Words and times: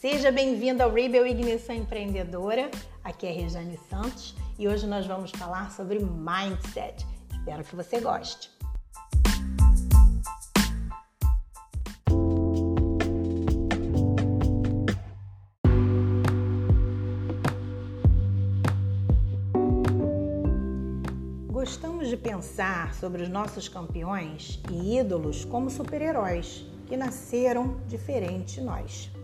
Seja 0.00 0.32
bem-vindo 0.32 0.82
ao 0.82 0.90
Rebel 0.90 1.26
Ignição 1.26 1.76
Empreendedora. 1.76 2.70
Aqui 3.04 3.26
é 3.26 3.32
Rejane 3.32 3.78
Santos 3.90 4.34
e 4.58 4.66
hoje 4.66 4.86
nós 4.86 5.06
vamos 5.06 5.30
falar 5.30 5.70
sobre 5.72 5.98
mindset. 5.98 7.06
Espero 7.30 7.62
que 7.62 7.76
você 7.76 8.00
goste. 8.00 8.50
Gostamos 21.52 22.08
de 22.08 22.16
pensar 22.16 22.94
sobre 22.94 23.22
os 23.22 23.28
nossos 23.28 23.68
campeões 23.68 24.62
e 24.72 24.98
ídolos 24.98 25.44
como 25.44 25.68
super-heróis 25.68 26.64
que 26.86 26.96
nasceram 26.96 27.78
diferente 27.86 28.54
de 28.54 28.60
nós. 28.62 29.19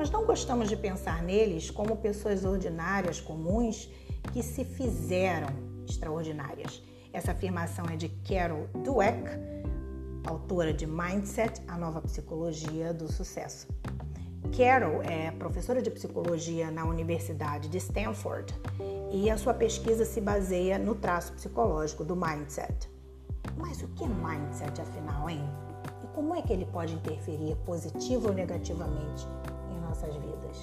Nós 0.00 0.10
não 0.10 0.24
gostamos 0.24 0.70
de 0.70 0.78
pensar 0.78 1.22
neles 1.22 1.70
como 1.70 1.94
pessoas 1.94 2.42
ordinárias, 2.42 3.20
comuns, 3.20 3.86
que 4.32 4.42
se 4.42 4.64
fizeram 4.64 5.50
extraordinárias. 5.86 6.82
Essa 7.12 7.32
afirmação 7.32 7.84
é 7.84 7.96
de 7.96 8.08
Carol 8.26 8.66
Dweck, 8.82 9.22
autora 10.24 10.72
de 10.72 10.86
Mindset, 10.86 11.60
a 11.68 11.76
nova 11.76 12.00
psicologia 12.00 12.94
do 12.94 13.12
sucesso. 13.12 13.68
Carol 14.56 15.02
é 15.02 15.32
professora 15.32 15.82
de 15.82 15.90
psicologia 15.90 16.70
na 16.70 16.86
Universidade 16.86 17.68
de 17.68 17.76
Stanford 17.76 18.54
e 19.12 19.28
a 19.28 19.36
sua 19.36 19.52
pesquisa 19.52 20.06
se 20.06 20.18
baseia 20.18 20.78
no 20.78 20.94
traço 20.94 21.34
psicológico 21.34 22.04
do 22.04 22.16
mindset. 22.16 22.88
Mas 23.54 23.82
o 23.82 23.88
que 23.88 24.04
é 24.04 24.08
mindset 24.08 24.80
afinal, 24.80 25.28
hein? 25.28 25.44
E 26.02 26.06
como 26.14 26.34
é 26.34 26.40
que 26.40 26.54
ele 26.54 26.64
pode 26.64 26.94
interferir 26.94 27.54
positivo 27.66 28.28
ou 28.28 28.34
negativamente 28.34 29.28
nossas 30.00 30.14
vidas. 30.16 30.62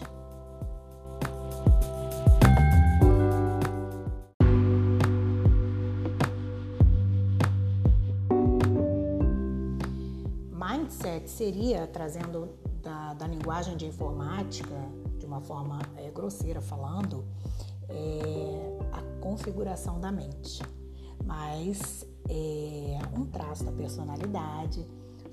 Mindset 10.51 11.29
seria, 11.29 11.87
trazendo 11.87 12.49
da, 12.81 13.13
da 13.13 13.27
linguagem 13.27 13.77
de 13.77 13.85
informática, 13.85 14.75
de 15.17 15.25
uma 15.25 15.41
forma 15.41 15.79
é, 15.97 16.09
grosseira 16.09 16.61
falando, 16.61 17.25
é, 17.89 18.79
a 18.91 19.01
configuração 19.21 19.99
da 19.99 20.11
mente, 20.11 20.61
mas 21.23 22.05
é 22.29 22.99
um 23.17 23.25
traço 23.25 23.63
da 23.63 23.71
personalidade 23.71 24.85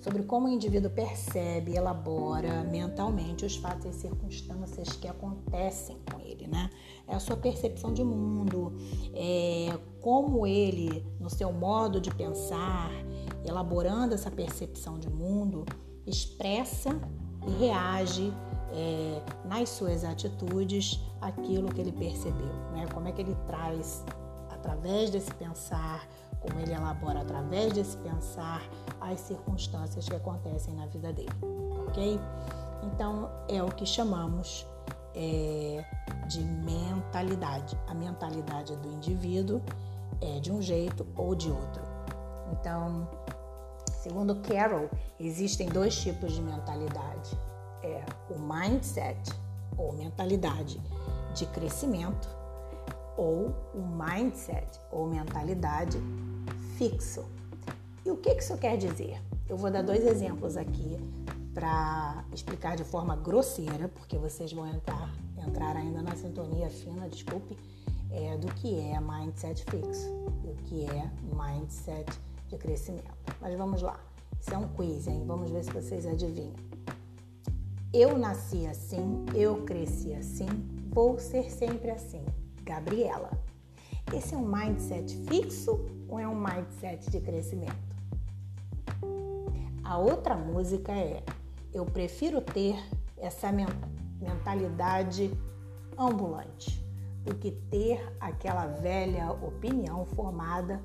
sobre 0.04 0.22
como 0.24 0.46
o 0.46 0.50
indivíduo 0.50 0.90
percebe, 0.90 1.74
elabora 1.74 2.62
mentalmente 2.62 3.46
os 3.46 3.56
fatos 3.56 3.86
e 3.86 3.92
circunstâncias 4.00 4.90
que 4.90 5.08
acontecem 5.08 5.96
com 6.12 6.20
ele, 6.20 6.46
né? 6.46 6.68
É 7.08 7.14
a 7.14 7.18
sua 7.18 7.38
percepção 7.38 7.90
de 7.90 8.04
mundo, 8.04 8.74
é 9.14 9.74
como 10.02 10.46
ele, 10.46 11.02
no 11.18 11.30
seu 11.30 11.50
modo 11.50 12.02
de 12.02 12.14
pensar, 12.14 12.90
elaborando 13.46 14.12
essa 14.12 14.30
percepção 14.30 14.98
de 14.98 15.08
mundo, 15.08 15.64
expressa 16.06 16.90
e 17.46 17.50
reage 17.64 18.30
é, 18.72 19.22
nas 19.48 19.70
suas 19.70 20.04
atitudes 20.04 21.00
aquilo 21.18 21.72
que 21.72 21.80
ele 21.80 21.92
percebeu, 21.92 22.54
né? 22.72 22.86
Como 22.92 23.08
é 23.08 23.12
que 23.12 23.22
ele 23.22 23.34
traz 23.46 24.04
através 24.64 25.10
desse 25.10 25.32
pensar, 25.34 26.08
como 26.40 26.58
ele 26.58 26.72
elabora 26.72 27.20
através 27.20 27.74
desse 27.74 27.96
pensar 27.98 28.62
as 29.00 29.20
circunstâncias 29.20 30.08
que 30.08 30.16
acontecem 30.16 30.74
na 30.74 30.86
vida 30.86 31.12
dele, 31.12 31.30
ok? 31.86 32.18
Então 32.82 33.30
é 33.48 33.62
o 33.62 33.68
que 33.68 33.84
chamamos 33.84 34.66
é, 35.14 35.84
de 36.28 36.40
mentalidade. 36.40 37.78
A 37.86 37.94
mentalidade 37.94 38.74
do 38.76 38.88
indivíduo 38.88 39.62
é 40.20 40.40
de 40.40 40.50
um 40.50 40.62
jeito 40.62 41.06
ou 41.14 41.34
de 41.34 41.50
outro. 41.50 41.82
Então, 42.52 43.08
segundo 44.02 44.36
Carroll, 44.36 44.88
existem 45.20 45.68
dois 45.68 45.94
tipos 45.96 46.32
de 46.32 46.42
mentalidade: 46.42 47.38
é 47.82 48.04
o 48.30 48.38
mindset 48.38 49.30
ou 49.76 49.92
mentalidade 49.92 50.80
de 51.34 51.46
crescimento 51.46 52.43
ou 53.16 53.54
o 53.74 53.80
mindset 53.80 54.80
ou 54.90 55.06
mentalidade 55.06 55.98
fixo. 56.76 57.24
E 58.04 58.10
o 58.10 58.16
que 58.16 58.30
isso 58.30 58.56
quer 58.58 58.76
dizer? 58.76 59.20
Eu 59.48 59.56
vou 59.56 59.70
dar 59.70 59.82
dois 59.82 60.04
exemplos 60.06 60.56
aqui 60.56 60.98
para 61.54 62.24
explicar 62.32 62.76
de 62.76 62.84
forma 62.84 63.14
grosseira, 63.14 63.88
porque 63.88 64.18
vocês 64.18 64.52
vão 64.52 64.66
entrar, 64.66 65.08
entrar 65.46 65.76
ainda 65.76 66.02
na 66.02 66.16
sintonia 66.16 66.68
fina, 66.68 67.08
desculpe, 67.08 67.56
é, 68.10 68.36
do 68.36 68.48
que 68.54 68.80
é 68.80 69.00
mindset 69.00 69.64
fixo, 69.70 70.08
do 70.42 70.54
que 70.64 70.84
é 70.84 71.10
mindset 71.32 72.10
de 72.48 72.56
crescimento. 72.56 73.10
Mas 73.40 73.56
vamos 73.56 73.82
lá, 73.82 73.98
isso 74.40 74.52
é 74.52 74.58
um 74.58 74.68
quiz, 74.68 75.06
hein? 75.06 75.24
Vamos 75.26 75.50
ver 75.50 75.64
se 75.64 75.70
vocês 75.70 76.06
adivinham. 76.06 76.54
Eu 77.92 78.18
nasci 78.18 78.66
assim, 78.66 79.24
eu 79.34 79.64
cresci 79.64 80.12
assim, 80.14 80.48
vou 80.90 81.18
ser 81.18 81.50
sempre 81.50 81.90
assim. 81.90 82.24
Gabriela. 82.64 83.30
Esse 84.12 84.34
é 84.34 84.38
um 84.38 84.46
mindset 84.46 85.16
fixo 85.28 85.84
ou 86.08 86.18
é 86.18 86.26
um 86.26 86.34
mindset 86.34 87.10
de 87.10 87.20
crescimento? 87.20 87.94
A 89.84 89.98
outra 89.98 90.34
música 90.34 90.92
é 90.92 91.22
Eu 91.72 91.84
prefiro 91.84 92.40
ter 92.40 92.76
essa 93.16 93.50
mentalidade 94.20 95.30
ambulante 95.98 96.84
do 97.24 97.34
que 97.34 97.50
ter 97.50 98.00
aquela 98.20 98.66
velha 98.66 99.32
opinião 99.32 100.04
formada 100.06 100.80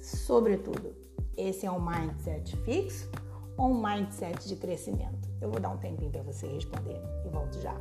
sobre 0.00 0.56
tudo. 0.56 0.94
Esse 1.36 1.66
é 1.66 1.70
um 1.70 1.80
mindset 1.80 2.56
fixo 2.58 3.10
ou 3.56 3.70
um 3.70 3.82
mindset 3.82 4.48
de 4.48 4.56
crescimento? 4.56 5.28
Eu 5.40 5.50
vou 5.50 5.60
dar 5.60 5.70
um 5.70 5.78
tempinho 5.78 6.10
para 6.10 6.22
você 6.22 6.46
responder 6.46 7.00
e 7.24 7.28
volto 7.28 7.60
já. 7.60 7.74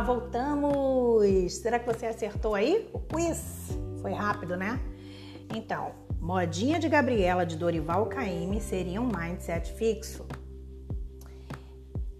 Voltamos! 0.00 1.54
Será 1.54 1.78
que 1.78 1.86
você 1.86 2.06
acertou 2.06 2.54
aí? 2.54 2.88
O 2.92 2.98
quiz 2.98 3.68
foi 4.02 4.12
rápido, 4.12 4.56
né? 4.56 4.80
Então, 5.54 5.92
Modinha 6.20 6.78
de 6.78 6.88
Gabriela 6.88 7.46
de 7.46 7.56
Dorival 7.56 8.06
Caymmi 8.06 8.60
seria 8.60 9.00
um 9.00 9.06
mindset 9.06 9.72
fixo. 9.72 10.26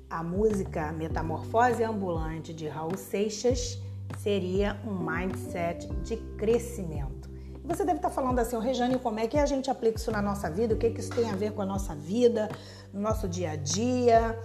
A 0.09 0.23
música 0.23 0.93
Metamorfose 0.93 1.83
Ambulante 1.83 2.55
de 2.55 2.69
Raul 2.69 2.97
Seixas 2.97 3.79
seria 4.19 4.81
um 4.87 4.95
mindset 4.95 5.89
de 6.05 6.17
crescimento. 6.39 7.29
Você 7.65 7.85
deve 7.85 7.99
estar 7.99 8.11
falando 8.11 8.39
assim, 8.39 8.57
Rejane, 8.61 8.97
como 9.01 9.19
é 9.19 9.27
que 9.27 9.37
a 9.37 9.45
gente 9.45 9.69
aplica 9.69 9.99
isso 9.99 10.13
na 10.13 10.23
nossa 10.23 10.49
vida? 10.49 10.75
O 10.75 10.79
que, 10.79 10.91
que 10.91 11.01
isso 11.01 11.11
tem 11.11 11.29
a 11.29 11.35
ver 11.35 11.53
com 11.53 11.63
a 11.63 11.67
nossa 11.67 11.95
vida, 11.95 12.49
no 12.93 13.01
nosso 13.01 13.29
dia 13.29 13.51
a 13.51 13.57
dia, 13.57 14.39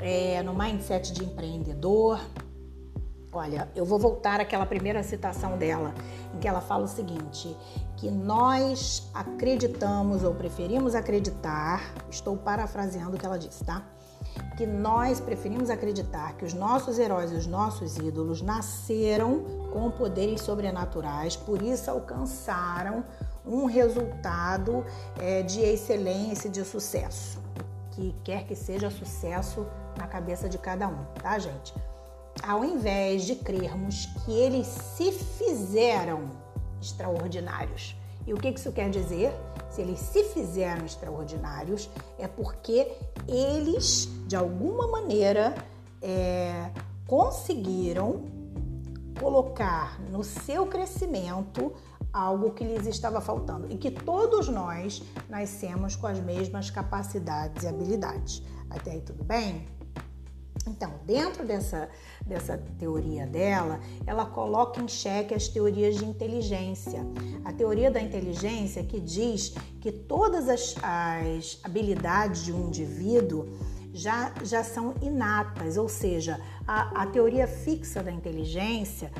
é, 0.00 0.42
no 0.42 0.54
mindset 0.54 1.12
de 1.12 1.22
empreendedor? 1.22 2.18
Olha, 3.34 3.66
eu 3.74 3.86
vou 3.86 3.98
voltar 3.98 4.40
àquela 4.40 4.66
primeira 4.66 5.02
citação 5.02 5.56
dela, 5.56 5.94
em 6.34 6.38
que 6.38 6.46
ela 6.46 6.60
fala 6.60 6.84
o 6.84 6.88
seguinte: 6.88 7.56
que 7.96 8.10
nós 8.10 9.08
acreditamos 9.14 10.22
ou 10.22 10.34
preferimos 10.34 10.94
acreditar, 10.94 11.94
estou 12.10 12.36
parafraseando 12.36 13.16
o 13.16 13.18
que 13.18 13.24
ela 13.24 13.38
disse, 13.38 13.64
tá? 13.64 13.82
Que 14.58 14.66
nós 14.66 15.18
preferimos 15.18 15.70
acreditar 15.70 16.34
que 16.34 16.44
os 16.44 16.52
nossos 16.52 16.98
heróis 16.98 17.32
e 17.32 17.34
os 17.34 17.46
nossos 17.46 17.96
ídolos 17.96 18.42
nasceram 18.42 19.42
com 19.72 19.90
poderes 19.90 20.42
sobrenaturais, 20.42 21.34
por 21.34 21.62
isso 21.62 21.90
alcançaram 21.90 23.02
um 23.46 23.64
resultado 23.64 24.84
é, 25.18 25.42
de 25.42 25.60
excelência 25.60 26.48
e 26.48 26.50
de 26.50 26.64
sucesso. 26.66 27.40
Que 27.92 28.14
quer 28.22 28.44
que 28.44 28.54
seja 28.54 28.90
sucesso 28.90 29.66
na 29.96 30.06
cabeça 30.06 30.50
de 30.50 30.58
cada 30.58 30.86
um, 30.86 31.02
tá, 31.14 31.38
gente? 31.38 31.74
Ao 32.42 32.64
invés 32.64 33.24
de 33.24 33.36
crermos 33.36 34.06
que 34.24 34.32
eles 34.32 34.66
se 34.66 35.12
fizeram 35.12 36.30
extraordinários. 36.80 37.96
E 38.26 38.32
o 38.32 38.36
que 38.36 38.48
isso 38.48 38.72
quer 38.72 38.90
dizer? 38.90 39.32
Se 39.70 39.80
eles 39.80 39.98
se 39.98 40.24
fizeram 40.24 40.84
extraordinários, 40.84 41.88
é 42.18 42.28
porque 42.28 42.92
eles, 43.26 44.08
de 44.26 44.36
alguma 44.36 44.86
maneira, 44.86 45.54
é, 46.00 46.70
conseguiram 47.06 48.24
colocar 49.18 50.00
no 50.10 50.22
seu 50.22 50.66
crescimento 50.66 51.72
algo 52.12 52.50
que 52.50 52.64
lhes 52.64 52.86
estava 52.86 53.20
faltando 53.20 53.72
e 53.72 53.76
que 53.76 53.90
todos 53.90 54.48
nós 54.48 55.02
nascemos 55.28 55.96
com 55.96 56.06
as 56.06 56.20
mesmas 56.20 56.70
capacidades 56.70 57.64
e 57.64 57.68
habilidades. 57.68 58.42
Até 58.68 58.92
aí 58.92 59.00
tudo 59.00 59.24
bem? 59.24 59.66
Então, 60.66 60.92
dentro 61.04 61.44
dessa, 61.44 61.88
dessa 62.24 62.56
teoria 62.78 63.26
dela, 63.26 63.80
ela 64.06 64.24
coloca 64.24 64.80
em 64.80 64.86
xeque 64.86 65.34
as 65.34 65.48
teorias 65.48 65.96
de 65.96 66.04
inteligência. 66.04 67.04
A 67.44 67.52
teoria 67.52 67.90
da 67.90 68.00
inteligência 68.00 68.84
que 68.84 69.00
diz 69.00 69.54
que 69.80 69.90
todas 69.90 70.48
as, 70.48 70.74
as 70.82 71.58
habilidades 71.64 72.44
de 72.44 72.52
um 72.52 72.68
indivíduo 72.68 73.48
já, 73.92 74.32
já 74.42 74.64
são 74.64 74.94
inatas, 75.02 75.76
ou 75.76 75.88
seja, 75.88 76.40
a, 76.66 77.02
a 77.02 77.06
teoria 77.06 77.46
fixa 77.46 78.02
da 78.02 78.10
inteligência, 78.10 79.12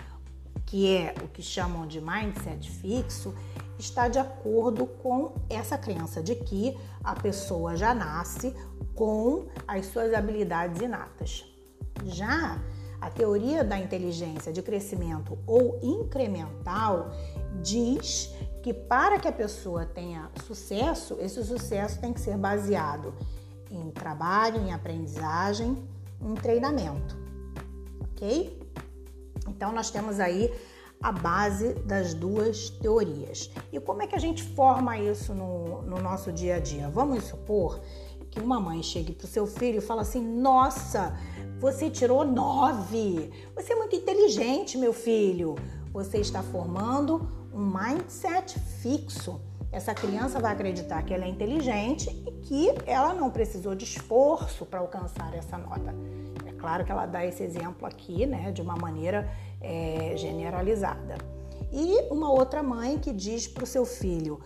que 0.64 0.96
é 0.96 1.14
o 1.22 1.28
que 1.28 1.42
chamam 1.42 1.86
de 1.86 2.00
mindset 2.00 2.70
fixo, 2.70 3.34
está 3.78 4.08
de 4.08 4.18
acordo 4.18 4.86
com 4.86 5.34
essa 5.50 5.76
crença 5.76 6.22
de 6.22 6.36
que 6.36 6.76
a 7.02 7.14
pessoa 7.14 7.76
já 7.76 7.92
nasce 7.92 8.54
com 8.94 9.46
as 9.66 9.86
suas 9.86 10.12
habilidades 10.14 10.80
inatas. 10.80 11.44
Já 12.04 12.60
a 13.00 13.10
teoria 13.10 13.64
da 13.64 13.78
inteligência 13.78 14.52
de 14.52 14.62
crescimento 14.62 15.36
ou 15.46 15.78
incremental 15.82 17.10
diz 17.60 18.32
que 18.62 18.72
para 18.72 19.18
que 19.18 19.26
a 19.26 19.32
pessoa 19.32 19.84
tenha 19.84 20.30
sucesso, 20.46 21.16
esse 21.20 21.42
sucesso 21.44 22.00
tem 22.00 22.12
que 22.12 22.20
ser 22.20 22.36
baseado 22.36 23.12
em 23.70 23.90
trabalho, 23.90 24.60
em 24.60 24.72
aprendizagem, 24.72 25.76
em 26.20 26.34
treinamento. 26.34 27.16
Ok? 28.12 28.60
Então, 29.48 29.72
nós 29.72 29.90
temos 29.90 30.20
aí 30.20 30.52
a 31.02 31.10
base 31.10 31.74
das 31.74 32.14
duas 32.14 32.70
teorias. 32.70 33.50
E 33.72 33.80
como 33.80 34.02
é 34.02 34.06
que 34.06 34.14
a 34.14 34.20
gente 34.20 34.42
forma 34.42 34.96
isso 34.96 35.34
no, 35.34 35.82
no 35.82 36.00
nosso 36.00 36.30
dia 36.30 36.56
a 36.56 36.60
dia? 36.60 36.88
Vamos 36.88 37.24
supor 37.24 37.80
que 38.32 38.40
uma 38.40 38.58
mãe 38.58 38.82
chegue 38.82 39.12
para 39.12 39.26
o 39.26 39.28
seu 39.28 39.46
filho 39.46 39.78
e 39.78 39.80
fala 39.80 40.02
assim: 40.02 40.20
Nossa, 40.20 41.16
você 41.60 41.88
tirou 41.88 42.24
nove, 42.24 43.30
você 43.54 43.74
é 43.74 43.76
muito 43.76 43.94
inteligente, 43.94 44.76
meu 44.76 44.92
filho. 44.92 45.54
Você 45.92 46.18
está 46.18 46.42
formando 46.42 47.30
um 47.54 47.64
mindset 47.64 48.58
fixo 48.58 49.40
essa 49.72 49.94
criança 49.94 50.38
vai 50.38 50.52
acreditar 50.52 51.02
que 51.02 51.14
ela 51.14 51.24
é 51.24 51.28
inteligente 51.28 52.10
e 52.26 52.30
que 52.42 52.74
ela 52.86 53.14
não 53.14 53.30
precisou 53.30 53.74
de 53.74 53.84
esforço 53.84 54.66
para 54.66 54.80
alcançar 54.80 55.34
essa 55.34 55.56
nota. 55.56 55.94
É 56.46 56.52
claro 56.52 56.84
que 56.84 56.92
ela 56.92 57.06
dá 57.06 57.24
esse 57.24 57.42
exemplo 57.42 57.86
aqui, 57.86 58.26
né, 58.26 58.52
de 58.52 58.60
uma 58.60 58.76
maneira 58.76 59.26
é, 59.62 60.12
generalizada. 60.14 61.16
E 61.72 62.02
uma 62.12 62.30
outra 62.30 62.62
mãe 62.62 62.98
que 62.98 63.14
diz 63.14 63.48
para 63.48 63.64
o 63.64 63.66
seu 63.66 63.86
filho: 63.86 64.40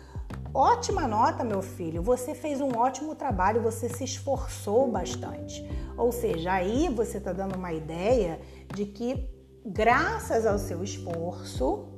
Ótima 0.54 1.06
nota, 1.06 1.44
meu 1.44 1.62
filho, 1.62 2.02
você 2.02 2.34
fez 2.34 2.60
um 2.60 2.76
ótimo 2.76 3.14
trabalho, 3.14 3.62
você 3.62 3.88
se 3.88 4.04
esforçou 4.04 4.90
bastante. 4.90 5.68
Ou 5.96 6.12
seja, 6.12 6.52
aí 6.52 6.88
você 6.88 7.18
está 7.18 7.32
dando 7.32 7.56
uma 7.56 7.72
ideia 7.72 8.40
de 8.74 8.86
que, 8.86 9.28
graças 9.64 10.46
ao 10.46 10.58
seu 10.58 10.82
esforço, 10.82 11.88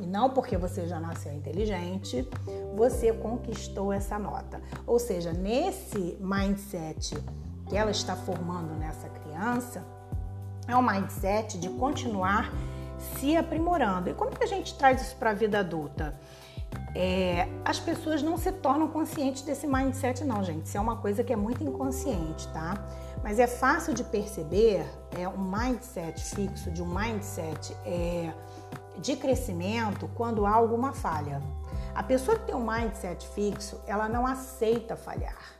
e 0.00 0.06
não 0.06 0.30
porque 0.30 0.56
você 0.56 0.86
já 0.86 1.00
nasceu 1.00 1.32
inteligente, 1.32 2.28
você 2.74 3.12
conquistou 3.12 3.92
essa 3.92 4.18
nota. 4.18 4.60
Ou 4.86 4.98
seja, 4.98 5.32
nesse 5.32 6.16
mindset 6.20 7.16
que 7.68 7.76
ela 7.76 7.90
está 7.90 8.14
formando 8.14 8.74
nessa 8.74 9.08
criança, 9.08 9.84
é 10.66 10.76
um 10.76 10.82
mindset 10.82 11.58
de 11.58 11.68
continuar 11.70 12.52
se 12.98 13.36
aprimorando. 13.36 14.10
E 14.10 14.14
como 14.14 14.30
que 14.30 14.44
a 14.44 14.46
gente 14.46 14.76
traz 14.76 15.00
isso 15.02 15.16
para 15.16 15.30
a 15.30 15.34
vida 15.34 15.60
adulta? 15.60 16.18
É, 16.94 17.48
as 17.64 17.78
pessoas 17.78 18.22
não 18.22 18.36
se 18.36 18.50
tornam 18.50 18.88
conscientes 18.88 19.42
desse 19.42 19.66
mindset, 19.66 20.24
não, 20.24 20.42
gente. 20.42 20.66
Isso 20.66 20.76
é 20.76 20.80
uma 20.80 20.96
coisa 20.96 21.22
que 21.22 21.32
é 21.32 21.36
muito 21.36 21.62
inconsciente, 21.62 22.48
tá? 22.48 22.74
Mas 23.22 23.38
é 23.38 23.46
fácil 23.46 23.94
de 23.94 24.04
perceber, 24.04 24.86
é 25.16 25.28
um 25.28 25.38
mindset 25.38 26.22
fixo, 26.34 26.70
de 26.70 26.82
um 26.82 26.86
mindset 26.86 27.76
é, 27.84 28.32
de 28.98 29.16
crescimento 29.16 30.08
quando 30.14 30.46
há 30.46 30.54
alguma 30.54 30.92
falha. 30.92 31.42
A 31.94 32.02
pessoa 32.02 32.38
que 32.38 32.46
tem 32.46 32.54
um 32.54 32.64
mindset 32.64 33.26
fixo, 33.28 33.80
ela 33.86 34.08
não 34.08 34.26
aceita 34.26 34.96
falhar, 34.96 35.54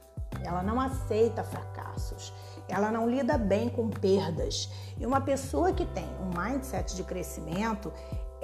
ela 0.45 0.63
não 0.63 0.81
aceita 0.81 1.43
fracassos, 1.43 2.33
ela 2.69 2.91
não 2.91 3.09
lida 3.09 3.37
bem 3.37 3.69
com 3.69 3.89
perdas. 3.89 4.71
E 4.99 5.05
uma 5.05 5.21
pessoa 5.21 5.73
que 5.73 5.85
tem 5.87 6.09
um 6.21 6.41
mindset 6.41 6.95
de 6.95 7.03
crescimento, 7.03 7.93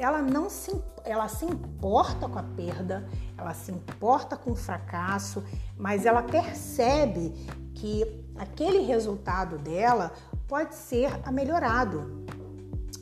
ela 0.05 0.23
não 0.23 0.49
se, 0.49 0.75
ela 1.05 1.29
se 1.29 1.45
importa 1.45 2.29
com 2.29 2.39
a 2.39 2.43
perda, 2.43 3.09
ela 3.37 3.55
se 3.55 3.73
importa 3.73 4.37
com 4.37 4.53
o 4.53 4.57
fracasso, 4.57 5.43
mas 5.77 6.07
ela 6.07 6.23
percebe 6.23 7.31
que 7.75 8.25
aquele 8.37 8.81
resultado 8.81 9.59
dela 9.59 10.13
pode 10.47 10.75
ser 10.75 11.11
melhorado 11.33 12.25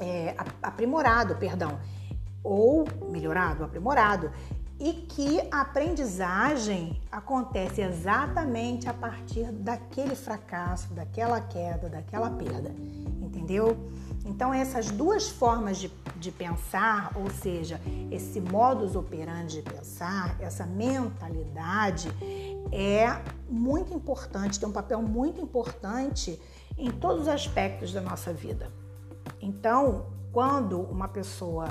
é, 0.02 0.34
aprimorado, 0.62 1.36
perdão, 1.36 1.78
ou 2.42 2.84
melhorado, 3.08 3.62
aprimorado, 3.62 4.32
e 4.80 4.92
que 4.92 5.40
a 5.52 5.60
aprendizagem 5.60 7.00
acontece 7.10 7.80
exatamente 7.80 8.88
a 8.88 8.92
partir 8.92 9.52
daquele 9.52 10.16
fracasso, 10.16 10.92
daquela 10.92 11.40
queda, 11.40 11.88
daquela 11.88 12.30
perda, 12.30 12.74
entendeu? 13.20 13.76
Então, 14.24 14.54
essas 14.54 14.90
duas 14.90 15.28
formas 15.28 15.78
de, 15.78 15.90
de 16.16 16.30
pensar, 16.30 17.12
ou 17.16 17.28
seja, 17.28 17.80
esse 18.10 18.40
modus 18.40 18.94
operandi 18.94 19.62
de 19.62 19.62
pensar, 19.62 20.36
essa 20.40 20.64
mentalidade, 20.64 22.08
é 22.70 23.20
muito 23.48 23.92
importante, 23.92 24.60
tem 24.60 24.68
um 24.68 24.72
papel 24.72 25.02
muito 25.02 25.40
importante 25.40 26.40
em 26.78 26.90
todos 26.90 27.22
os 27.22 27.28
aspectos 27.28 27.92
da 27.92 28.00
nossa 28.00 28.32
vida. 28.32 28.70
Então, 29.40 30.06
quando 30.32 30.80
uma 30.80 31.08
pessoa 31.08 31.68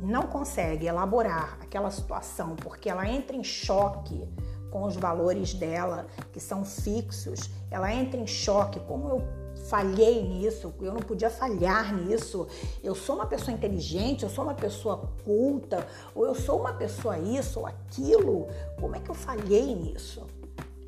não 0.00 0.24
consegue 0.24 0.86
elaborar 0.86 1.56
aquela 1.62 1.90
situação 1.90 2.54
porque 2.56 2.90
ela 2.90 3.08
entra 3.08 3.34
em 3.34 3.44
choque 3.44 4.28
com 4.70 4.84
os 4.84 4.96
valores 4.96 5.54
dela, 5.54 6.06
que 6.32 6.40
são 6.40 6.64
fixos, 6.64 7.48
ela 7.70 7.92
entra 7.92 8.20
em 8.20 8.26
choque, 8.26 8.80
como 8.80 9.08
eu 9.08 9.43
falhei 9.64 10.22
nisso, 10.22 10.74
eu 10.80 10.92
não 10.92 11.00
podia 11.00 11.30
falhar 11.30 11.94
nisso, 11.94 12.46
eu 12.82 12.94
sou 12.94 13.16
uma 13.16 13.26
pessoa 13.26 13.54
inteligente, 13.54 14.22
eu 14.22 14.30
sou 14.30 14.44
uma 14.44 14.54
pessoa 14.54 15.10
culta, 15.24 15.86
ou 16.14 16.26
eu 16.26 16.34
sou 16.34 16.60
uma 16.60 16.72
pessoa 16.72 17.18
isso 17.18 17.60
ou 17.60 17.66
aquilo, 17.66 18.46
como 18.78 18.96
é 18.96 19.00
que 19.00 19.10
eu 19.10 19.14
falhei 19.14 19.74
nisso? 19.74 20.26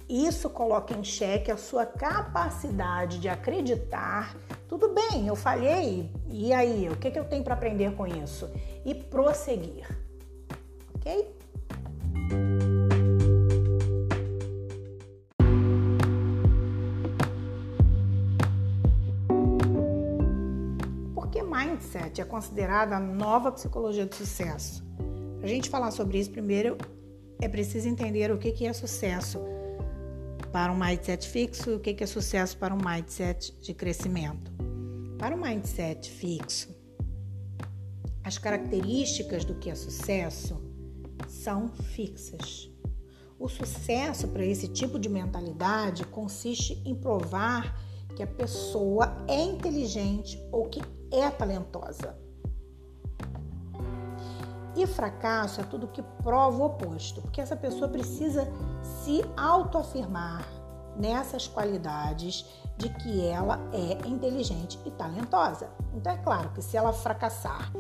Isso 0.09 0.49
coloca 0.49 0.95
em 0.95 1.03
xeque 1.03 1.51
a 1.51 1.57
sua 1.57 1.85
capacidade 1.85 3.19
de 3.19 3.29
acreditar. 3.29 4.37
Tudo 4.69 4.95
bem, 4.95 5.27
eu 5.27 5.35
falhei, 5.35 6.09
e 6.29 6.53
aí? 6.53 6.89
O 6.89 6.97
que, 6.97 7.11
que 7.11 7.19
eu 7.19 7.25
tenho 7.25 7.43
para 7.43 7.55
aprender 7.55 7.93
com 7.97 8.07
isso? 8.07 8.49
E 8.85 8.95
prosseguir. 8.95 9.89
Ok? 10.95 11.36
Por 21.27 21.33
que 21.33 21.43
mindset 21.43 22.21
é 22.21 22.25
considerada 22.25 22.97
a 22.97 23.01
nova 23.01 23.51
psicologia 23.51 24.07
do 24.07 24.15
sucesso? 24.15 24.85
Para 25.39 25.47
a 25.47 25.51
gente 25.51 25.69
falar 25.69 25.91
sobre 25.91 26.21
isso, 26.21 26.31
primeiro 26.31 26.79
é 27.41 27.49
preciso 27.49 27.89
entender 27.89 28.31
o 28.31 28.39
que, 28.39 28.65
é 28.65 28.73
sucesso 28.73 29.41
para 30.53 30.71
um 30.71 30.79
mindset 30.79 31.29
fixo 31.29 31.71
e 31.71 31.75
o 31.75 31.81
que 31.81 31.97
é 31.99 32.07
sucesso 32.07 32.57
para 32.57 32.73
um 32.73 32.79
mindset 32.79 33.53
de 33.61 33.75
crescimento. 33.75 34.53
Para 35.19 35.35
um 35.35 35.41
mindset 35.41 36.09
fixo, 36.09 36.73
as 38.23 38.39
características 38.39 39.45
do 39.45 39.57
que 39.57 39.69
é 39.69 39.75
sucesso 39.75 40.63
são 41.27 41.69
fixas. 41.69 42.71
O 43.37 43.49
sucesso 43.49 44.29
para 44.29 44.45
esse 44.45 44.69
tipo 44.69 44.97
de 44.97 45.09
mentalidade 45.09 46.05
consiste 46.07 46.81
em 46.85 46.95
provar 46.95 47.77
que 48.15 48.23
a 48.23 48.27
pessoa 48.29 49.25
é 49.29 49.43
inteligente 49.43 50.41
ou 50.53 50.69
que 50.69 50.81
é 51.13 51.31
talentosa. 51.31 52.17
E 54.75 54.87
fracasso 54.87 55.61
é 55.61 55.65
tudo 55.65 55.89
que 55.89 56.03
prova 56.23 56.57
o 56.57 56.67
oposto, 56.67 57.23
porque 57.23 57.41
essa 57.41 57.57
pessoa 57.57 57.89
precisa 57.89 58.47
se 58.83 59.25
autoafirmar 59.37 60.47
nessas 60.97 61.47
qualidades 61.49 62.45
de 62.77 62.91
que 62.91 63.27
ela 63.27 63.59
é 63.73 64.07
inteligente 64.07 64.79
e 64.85 64.91
talentosa. 64.91 65.71
Então 65.95 66.13
é 66.13 66.17
claro 66.19 66.51
que 66.51 66.61
se 66.61 66.77
ela 66.77 66.93
fracassar 66.93 67.73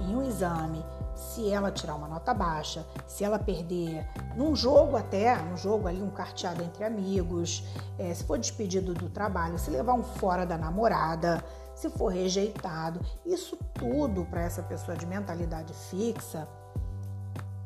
em 0.00 0.14
um 0.14 0.22
exame, 0.22 0.84
se 1.14 1.50
ela 1.50 1.70
tirar 1.70 1.94
uma 1.94 2.08
nota 2.08 2.34
baixa, 2.34 2.84
se 3.06 3.24
ela 3.24 3.38
perder 3.38 4.06
num 4.36 4.54
jogo 4.56 4.96
até, 4.96 5.36
num 5.36 5.56
jogo 5.56 5.88
ali, 5.88 6.02
um 6.02 6.10
carteado 6.10 6.62
entre 6.62 6.84
amigos, 6.84 7.64
é, 7.98 8.12
se 8.12 8.24
for 8.24 8.38
despedido 8.38 8.94
do 8.94 9.08
trabalho, 9.08 9.58
se 9.58 9.70
levar 9.70 9.94
um 9.94 10.02
fora 10.02 10.44
da 10.44 10.58
namorada, 10.58 11.44
se 11.74 11.90
for 11.90 12.12
rejeitado, 12.12 13.00
isso 13.24 13.56
tudo 13.74 14.24
para 14.26 14.42
essa 14.42 14.62
pessoa 14.62 14.96
de 14.96 15.06
mentalidade 15.06 15.72
fixa, 15.90 16.48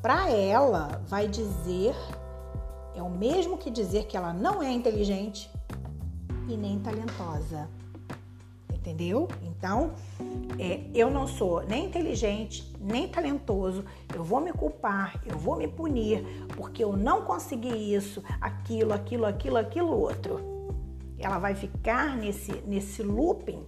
para 0.00 0.30
ela 0.30 1.02
vai 1.06 1.26
dizer 1.28 1.94
é 2.94 3.02
o 3.02 3.10
mesmo 3.10 3.58
que 3.58 3.70
dizer 3.70 4.06
que 4.06 4.16
ela 4.16 4.32
não 4.32 4.62
é 4.62 4.72
inteligente 4.72 5.50
e 6.48 6.56
nem 6.56 6.78
talentosa. 6.78 7.68
entendeu? 8.72 9.28
Então, 9.42 9.94
é, 10.58 10.80
eu 10.94 11.10
não 11.10 11.26
sou 11.26 11.62
nem 11.66 11.86
inteligente, 11.86 12.72
nem 12.80 13.08
talentoso, 13.08 13.84
eu 14.14 14.22
vou 14.22 14.40
me 14.40 14.52
culpar, 14.52 15.20
eu 15.26 15.36
vou 15.36 15.56
me 15.56 15.66
punir, 15.66 16.24
porque 16.56 16.84
eu 16.84 16.96
não 16.96 17.22
consegui 17.22 17.94
isso, 17.94 18.22
aquilo, 18.40 18.92
aquilo, 18.92 19.26
aquilo, 19.26 19.56
aquilo 19.56 19.90
outro. 19.90 20.40
Ela 21.18 21.38
vai 21.38 21.54
ficar 21.54 22.16
nesse, 22.16 22.52
nesse 22.64 23.02
looping 23.02 23.66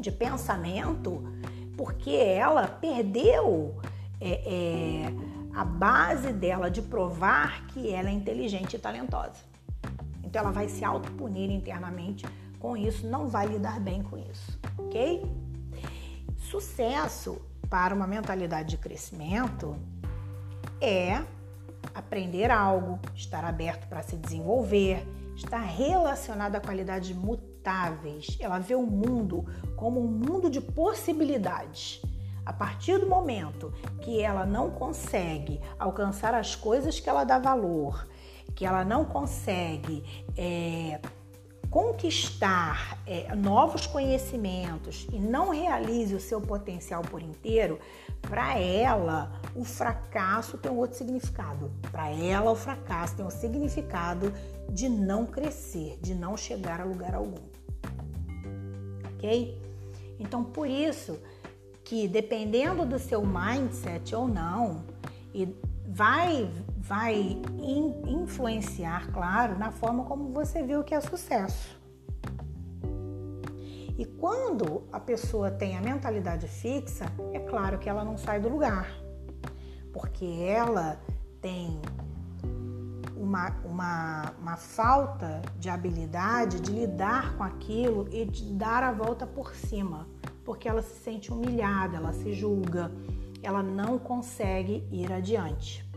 de 0.00 0.12
pensamento 0.12 1.22
porque 1.76 2.10
ela 2.10 2.66
perdeu 2.66 3.80
é, 4.20 4.30
é, 4.30 5.14
a 5.54 5.64
base 5.64 6.32
dela 6.32 6.70
de 6.70 6.82
provar 6.82 7.66
que 7.68 7.90
ela 7.90 8.08
é 8.08 8.12
inteligente 8.12 8.74
e 8.74 8.78
talentosa. 8.78 9.38
Então 10.22 10.42
ela 10.42 10.52
vai 10.52 10.68
se 10.68 10.84
autopunir 10.84 11.50
internamente 11.50 12.26
com 12.58 12.76
isso, 12.76 13.06
não 13.06 13.28
vai 13.28 13.46
lidar 13.46 13.80
bem 13.80 14.02
com 14.02 14.18
isso, 14.18 14.58
ok? 14.76 15.24
Sucesso 16.36 17.40
para 17.70 17.94
uma 17.94 18.06
mentalidade 18.06 18.70
de 18.70 18.76
crescimento 18.76 19.74
é 20.80 21.22
aprender 21.94 22.50
algo, 22.50 22.98
estar 23.14 23.44
aberto 23.44 23.88
para 23.88 24.02
se 24.02 24.16
desenvolver, 24.16 25.06
estar 25.34 25.60
relacionado 25.60 26.56
a 26.56 26.60
qualidades 26.60 27.16
Ela 28.40 28.58
vê 28.58 28.74
o 28.74 28.86
mundo 28.86 29.44
como 29.76 30.00
um 30.00 30.06
mundo 30.06 30.50
de 30.50 30.60
possibilidades. 30.60 32.02
A 32.44 32.52
partir 32.52 32.98
do 32.98 33.06
momento 33.06 33.72
que 34.00 34.20
ela 34.20 34.44
não 34.44 34.70
consegue 34.70 35.60
alcançar 35.78 36.34
as 36.34 36.56
coisas 36.56 36.98
que 36.98 37.08
ela 37.08 37.22
dá 37.22 37.38
valor, 37.38 38.08
que 38.54 38.64
ela 38.64 38.84
não 38.84 39.04
consegue 39.04 40.02
é, 40.36 41.00
conquistar 41.70 42.98
é, 43.06 43.32
novos 43.36 43.86
conhecimentos 43.86 45.06
e 45.12 45.18
não 45.18 45.50
realize 45.50 46.12
o 46.14 46.20
seu 46.20 46.40
potencial 46.40 47.00
por 47.02 47.22
inteiro, 47.22 47.78
para 48.20 48.58
ela 48.58 49.40
o 49.54 49.64
fracasso 49.64 50.58
tem 50.58 50.70
outro 50.70 50.98
significado. 50.98 51.70
Para 51.92 52.10
ela 52.10 52.50
o 52.50 52.56
fracasso 52.56 53.16
tem 53.16 53.24
um 53.24 53.30
significado 53.30 54.34
de 54.68 54.88
não 54.88 55.24
crescer, 55.24 55.96
de 56.02 56.12
não 56.14 56.36
chegar 56.36 56.80
a 56.80 56.84
lugar 56.84 57.14
algum. 57.14 57.42
Ok? 59.14 59.56
Então 60.18 60.42
por 60.42 60.68
isso 60.68 61.18
que 61.84 62.08
dependendo 62.08 62.84
do 62.84 62.98
seu 62.98 63.24
mindset 63.24 64.14
ou 64.14 64.26
não, 64.26 64.84
e 65.32 65.46
vai 65.92 66.48
vai 66.76 67.40
in, 67.58 68.02
influenciar, 68.06 69.12
claro, 69.12 69.58
na 69.58 69.70
forma 69.70 70.04
como 70.04 70.32
você 70.32 70.62
vê 70.62 70.76
o 70.76 70.84
que 70.84 70.94
é 70.94 71.00
sucesso. 71.00 71.78
E 73.98 74.04
quando 74.04 74.84
a 74.90 74.98
pessoa 74.98 75.50
tem 75.50 75.76
a 75.76 75.80
mentalidade 75.80 76.48
fixa, 76.48 77.04
é 77.32 77.38
claro 77.40 77.78
que 77.78 77.88
ela 77.88 78.02
não 78.02 78.16
sai 78.16 78.40
do 78.40 78.48
lugar, 78.48 78.88
porque 79.92 80.24
ela 80.24 80.98
tem 81.40 81.80
uma, 83.14 83.50
uma, 83.64 84.32
uma 84.40 84.56
falta 84.56 85.42
de 85.58 85.68
habilidade 85.68 86.60
de 86.60 86.72
lidar 86.72 87.36
com 87.36 87.44
aquilo 87.44 88.08
e 88.10 88.24
de 88.24 88.52
dar 88.54 88.82
a 88.82 88.90
volta 88.90 89.26
por 89.26 89.54
cima, 89.54 90.08
porque 90.44 90.68
ela 90.68 90.82
se 90.82 90.98
sente 91.00 91.30
humilhada, 91.30 91.98
ela 91.98 92.12
se 92.12 92.32
julga, 92.32 92.90
ela 93.42 93.62
não 93.62 93.98
consegue 93.98 94.86
ir 94.90 95.12
adiante. 95.12 95.88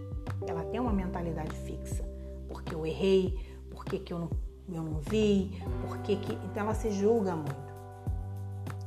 Ela 0.47 0.63
tem 0.65 0.79
uma 0.79 0.93
mentalidade 0.93 1.55
fixa. 1.57 2.03
Porque 2.47 2.73
eu 2.73 2.85
errei, 2.85 3.37
porque 3.71 3.99
que 3.99 4.13
eu 4.13 4.19
não, 4.19 4.29
eu 4.69 4.83
não 4.83 4.99
vi, 4.99 5.61
porque 5.87 6.15
que. 6.15 6.33
Então 6.33 6.63
ela 6.63 6.73
se 6.73 6.91
julga 6.91 7.35
muito. 7.35 7.73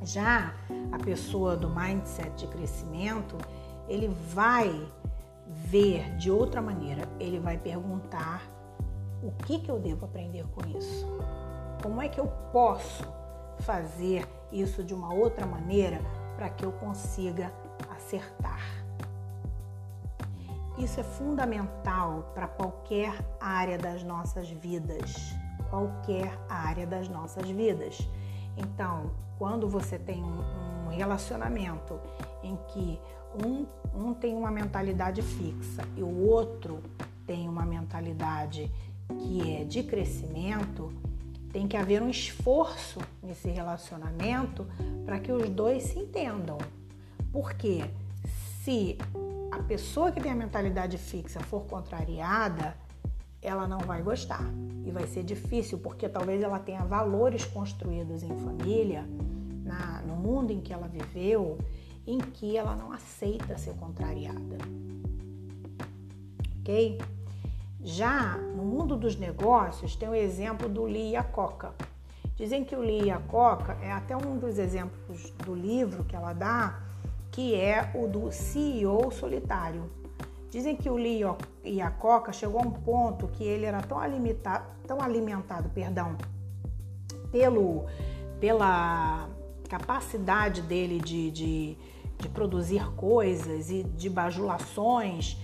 Já 0.03 0.55
a 0.93 0.99
pessoa 0.99 1.57
do 1.57 1.69
mindset 1.69 2.31
de 2.37 2.47
crescimento, 2.47 3.37
ele 3.89 4.09
vai 4.33 4.87
ver 5.47 6.17
de 6.17 6.31
outra 6.31 6.63
maneira. 6.63 7.09
Ele 7.19 7.39
vai 7.39 7.59
perguntar 7.59 8.43
o 9.23 9.33
que, 9.45 9.59
que 9.59 9.71
eu 9.71 9.79
devo 9.79 10.05
aprender 10.05 10.45
com 10.55 10.79
isso? 10.79 11.07
Como 11.83 12.01
é 12.01 12.09
que 12.09 12.21
eu 12.21 12.27
posso 12.53 13.05
fazer 13.61 14.27
isso 14.53 14.85
de 14.85 14.95
uma 14.95 15.13
outra 15.13 15.47
maneira 15.47 16.01
para 16.37 16.51
que 16.51 16.65
eu 16.65 16.73
consiga 16.73 17.53
acertar? 18.07 18.61
Isso 20.79 21.01
é 21.01 21.03
fundamental 21.03 22.31
para 22.35 22.47
qualquer 22.47 23.13
área 23.41 23.77
das 23.77 24.05
nossas 24.05 24.49
vidas, 24.49 25.35
qualquer 25.71 26.39
área 26.49 26.87
das 26.87 27.09
nossas 27.09 27.49
vidas. 27.49 27.99
Então, 28.57 29.11
quando 29.39 29.69
você 29.69 29.99
tem 29.99 30.23
um, 30.23 30.89
relacionamento 30.89 32.01
em 32.43 32.57
que 32.69 32.99
um, 33.45 33.67
um 33.95 34.15
tem 34.15 34.35
uma 34.35 34.51
mentalidade 34.51 35.21
fixa 35.21 35.83
e 35.95 36.03
o 36.03 36.27
outro 36.27 36.81
tem 37.27 37.47
uma 37.47 37.67
mentalidade 37.67 38.71
que 39.19 39.57
é 39.57 39.65
de 39.65 39.83
crescimento, 39.83 40.91
tem 41.53 41.69
que 41.69 41.77
haver 41.77 42.01
um 42.01 42.09
esforço 42.09 42.99
nesse 43.23 43.51
relacionamento 43.51 44.67
para 45.05 45.19
que 45.19 45.31
os 45.31 45.51
dois 45.51 45.83
se 45.83 45.99
entendam. 45.99 46.57
Porque 47.37 47.85
se 48.65 48.97
a 49.53 49.63
pessoa 49.65 50.11
que 50.11 50.23
tem 50.23 50.33
a 50.33 50.35
mentalidade 50.35 50.97
fixa 50.97 51.39
for 51.39 51.67
contrariada, 51.67 52.75
ela 53.43 53.69
não 53.69 53.81
vai 53.81 54.01
gostar 54.01 54.43
e 54.87 54.91
vai 54.91 55.07
ser 55.07 55.23
difícil 55.23 55.77
porque 55.77 56.09
talvez 56.09 56.43
ela 56.43 56.59
tenha 56.59 56.83
valores 56.87 57.45
construídos 57.45 58.23
em 58.23 58.35
família, 58.39 59.07
na, 59.63 60.01
no 60.01 60.17
mundo 60.17 60.51
em 60.51 60.63
que 60.63 60.73
ela 60.73 60.89
viveu, 60.89 61.59
em 62.07 62.17
que 62.17 62.57
ela 62.57 62.75
não 62.75 62.91
aceita 62.91 63.59
ser 63.59 63.75
contrariada. 63.75 64.57
Ok? 66.61 66.99
Já 67.83 68.39
no 68.39 68.65
mundo 68.65 68.97
dos 68.97 69.15
negócios 69.15 69.95
tem 69.95 70.09
o 70.09 70.15
exemplo 70.15 70.71
do 70.71 70.87
Lee 70.87 71.15
a 71.15 71.23
Coca. 71.23 71.75
Dizem 72.35 72.65
que 72.65 72.75
o 72.75 72.81
Lee 72.81 73.11
a 73.11 73.19
Coca 73.19 73.77
é 73.83 73.93
até 73.93 74.17
um 74.17 74.39
dos 74.39 74.59
exemplos 74.59 75.29
do 75.45 75.55
livro 75.55 76.03
que 76.03 76.17
ela 76.17 76.33
dá 76.33 76.86
que 77.37 77.55
é 77.55 77.91
o 77.95 78.09
do 78.09 78.33
CEO 78.33 79.13
solitário. 79.13 79.91
Dizem 80.51 80.75
que 80.75 80.89
o 80.89 80.97
Lee 80.97 81.21
e 81.63 81.83
a 81.83 81.91
Coca 81.91 82.33
chegou 82.33 82.59
a 82.59 82.65
um 82.65 82.71
ponto 82.71 83.29
que 83.29 83.45
ele 83.45 83.67
era 83.67 83.83
tão 83.83 83.99
alimentado, 83.99 84.65
tão 84.87 85.03
alimentado 85.03 85.69
perdão, 85.69 86.17
pelo, 87.31 87.85
pela 88.41 89.29
capacidade 89.69 90.63
dele 90.63 90.99
de, 90.99 91.31
de, 91.31 91.79
de 92.19 92.29
produzir 92.31 92.91
coisas 92.93 93.69
e 93.69 93.83
de 93.83 94.09
bajulações 94.09 95.37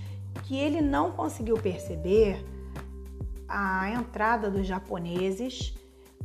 que 0.44 0.56
ele 0.56 0.80
não 0.80 1.12
conseguiu 1.12 1.58
perceber 1.58 2.42
a 3.46 3.90
entrada 3.90 4.50
dos 4.50 4.66
japoneses 4.66 5.76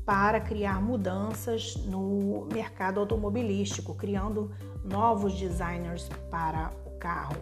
para 0.05 0.39
criar 0.39 0.81
mudanças 0.81 1.75
no 1.75 2.47
mercado 2.53 3.01
automobilístico, 3.01 3.93
criando 3.93 4.49
novos 4.87 5.33
designers 5.33 6.09
para 6.31 6.71
o 6.85 6.97
carro, 6.97 7.37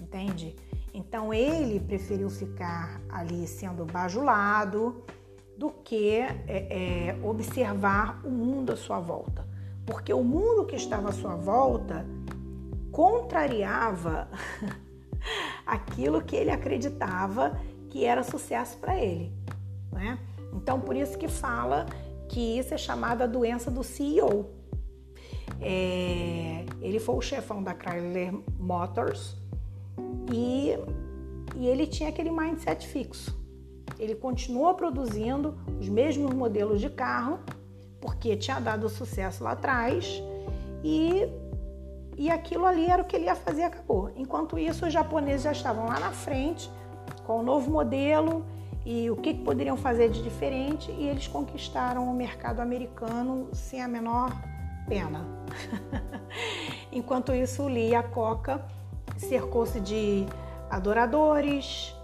entende? 0.00 0.56
Então 0.92 1.34
ele 1.34 1.80
preferiu 1.80 2.30
ficar 2.30 3.00
ali 3.08 3.46
sendo 3.46 3.84
bajulado 3.84 5.04
do 5.56 5.70
que 5.70 6.16
é, 6.16 6.38
é, 6.48 7.18
observar 7.22 8.20
o 8.24 8.30
mundo 8.30 8.72
à 8.72 8.76
sua 8.76 9.00
volta, 9.00 9.46
porque 9.84 10.12
o 10.12 10.22
mundo 10.22 10.64
que 10.64 10.76
estava 10.76 11.10
à 11.10 11.12
sua 11.12 11.34
volta 11.36 12.06
contrariava 12.90 14.28
aquilo 15.66 16.22
que 16.22 16.36
ele 16.36 16.50
acreditava 16.50 17.58
que 17.90 18.04
era 18.04 18.22
sucesso 18.22 18.76
para 18.78 18.96
ele, 18.96 19.32
né? 19.92 20.18
Então 20.52 20.80
por 20.80 20.96
isso 20.96 21.18
que 21.18 21.28
fala 21.28 21.86
que 22.28 22.58
isso 22.58 22.72
é 22.74 22.78
chamada 22.78 23.28
doença 23.28 23.70
do 23.70 23.82
CEO, 23.82 24.50
é, 25.60 26.64
ele 26.80 26.98
foi 26.98 27.14
o 27.14 27.20
chefão 27.20 27.62
da 27.62 27.74
Chrysler 27.74 28.34
Motors 28.58 29.36
e, 30.32 30.76
e 31.56 31.66
ele 31.66 31.86
tinha 31.86 32.08
aquele 32.08 32.30
mindset 32.30 32.86
fixo. 32.86 33.36
Ele 33.98 34.14
continuou 34.14 34.74
produzindo 34.74 35.56
os 35.80 35.88
mesmos 35.88 36.32
modelos 36.34 36.80
de 36.80 36.90
carro 36.90 37.38
porque 38.00 38.36
tinha 38.36 38.60
dado 38.60 38.88
sucesso 38.88 39.42
lá 39.42 39.52
atrás 39.52 40.22
e, 40.82 41.26
e 42.18 42.30
aquilo 42.30 42.66
ali 42.66 42.86
era 42.86 43.02
o 43.02 43.06
que 43.06 43.16
ele 43.16 43.26
ia 43.26 43.34
fazer 43.34 43.62
acabou. 43.62 44.10
Enquanto 44.16 44.58
isso, 44.58 44.86
os 44.86 44.92
japoneses 44.92 45.42
já 45.42 45.52
estavam 45.52 45.86
lá 45.86 45.98
na 45.98 46.10
frente 46.10 46.70
com 47.26 47.40
o 47.40 47.42
novo 47.42 47.70
modelo 47.70 48.44
e 48.84 49.10
o 49.10 49.16
que, 49.16 49.32
que 49.32 49.42
poderiam 49.42 49.76
fazer 49.76 50.10
de 50.10 50.22
diferente 50.22 50.90
e 50.92 51.08
eles 51.08 51.26
conquistaram 51.26 52.06
o 52.06 52.14
mercado 52.14 52.60
americano 52.60 53.48
sem 53.52 53.82
a 53.82 53.88
menor 53.88 54.30
pena. 54.86 55.24
Enquanto 56.92 57.34
isso, 57.34 57.66
Lee 57.66 57.94
a 57.94 58.02
Coca 58.02 58.64
cercou-se 59.16 59.80
de 59.80 60.26
adoradores, 60.70 61.94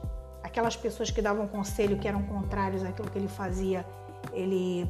aquelas 0.42 0.76
pessoas 0.76 1.10
que 1.10 1.20
davam 1.20 1.46
conselho 1.46 1.98
que 1.98 2.08
eram 2.08 2.22
contrários 2.22 2.84
àquilo 2.84 3.10
que 3.10 3.18
ele 3.18 3.28
fazia, 3.28 3.86
ele 4.32 4.88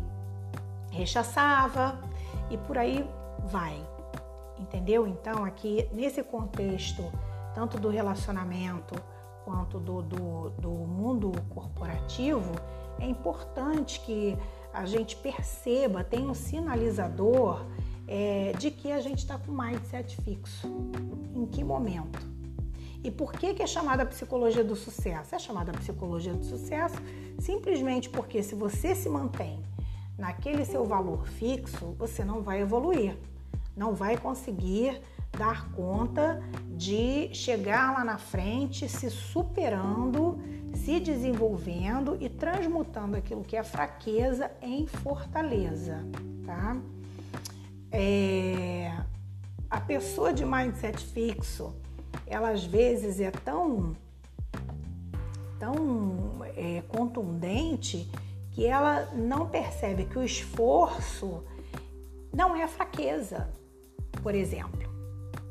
rechaçava. 0.91 1.99
e 2.51 2.57
por 2.59 2.77
aí 2.77 3.09
vai. 3.45 3.81
Entendeu? 4.59 5.07
Então, 5.07 5.45
aqui 5.45 5.89
nesse 5.93 6.23
contexto, 6.23 7.05
tanto 7.55 7.79
do 7.79 7.89
relacionamento 7.89 8.95
quanto 9.45 9.79
do, 9.79 10.03
do, 10.03 10.51
do 10.51 10.71
mundo 10.71 11.33
corporativo, 11.49 12.53
é 12.99 13.07
importante 13.07 14.01
que 14.01 14.37
a 14.73 14.85
gente 14.85 15.17
perceba, 15.17 16.05
tenha 16.05 16.29
um 16.29 16.35
sinalizador 16.35 17.65
é, 18.07 18.53
de 18.59 18.71
que 18.71 18.91
a 18.91 19.01
gente 19.01 19.19
está 19.19 19.39
com 19.39 19.53
mindset 19.53 20.17
fixo. 20.23 20.69
Em 21.35 21.47
que 21.47 21.63
momento? 21.63 22.19
E 23.03 23.11
por 23.11 23.33
que, 23.33 23.55
que 23.55 23.63
é 23.63 23.67
chamada 23.67 24.05
psicologia 24.05 24.63
do 24.63 24.77
sucesso? 24.77 25.35
É 25.35 25.39
chamada 25.39 25.73
psicologia 25.73 26.35
do 26.35 26.45
sucesso 26.45 26.97
simplesmente 27.41 28.11
porque 28.11 28.43
se 28.43 28.55
você 28.55 28.95
se 28.95 29.09
mantém 29.09 29.59
naquele 30.19 30.65
seu 30.65 30.85
valor 30.85 31.27
fixo, 31.27 31.95
você 31.99 32.23
não 32.23 32.43
vai 32.43 32.61
evoluir, 32.61 33.17
não 33.75 33.95
vai 33.95 34.19
conseguir 34.19 35.01
dar 35.37 35.71
conta 35.73 36.43
de 36.77 37.33
chegar 37.33 37.95
lá 37.95 38.05
na 38.05 38.19
frente, 38.19 38.89
se 38.89 39.09
superando, 39.09 40.39
se 40.75 41.01
desenvolvendo 41.01 42.17
e 42.21 42.29
transmutando 42.29 43.17
aquilo 43.17 43.43
que 43.43 43.57
é 43.57 43.63
fraqueza 43.63 44.51
em 44.61 44.87
fortaleza, 44.87 46.05
tá? 46.45 46.77
É, 47.93 48.93
a 49.69 49.81
pessoa 49.81 50.33
de 50.33 50.45
mindset 50.45 50.99
fixo, 50.99 51.75
ela 52.27 52.51
às 52.51 52.65
vezes 52.65 53.21
é 53.21 53.31
tão, 53.31 53.97
tão 55.59 56.41
é, 56.57 56.83
contundente 56.89 58.11
que 58.53 58.67
ela 58.67 59.11
não 59.15 59.49
percebe 59.49 60.05
que 60.05 60.19
o 60.19 60.25
esforço 60.25 61.45
não 62.33 62.55
é 62.57 62.67
fraqueza, 62.67 63.49
por 64.23 64.35
exemplo, 64.35 64.89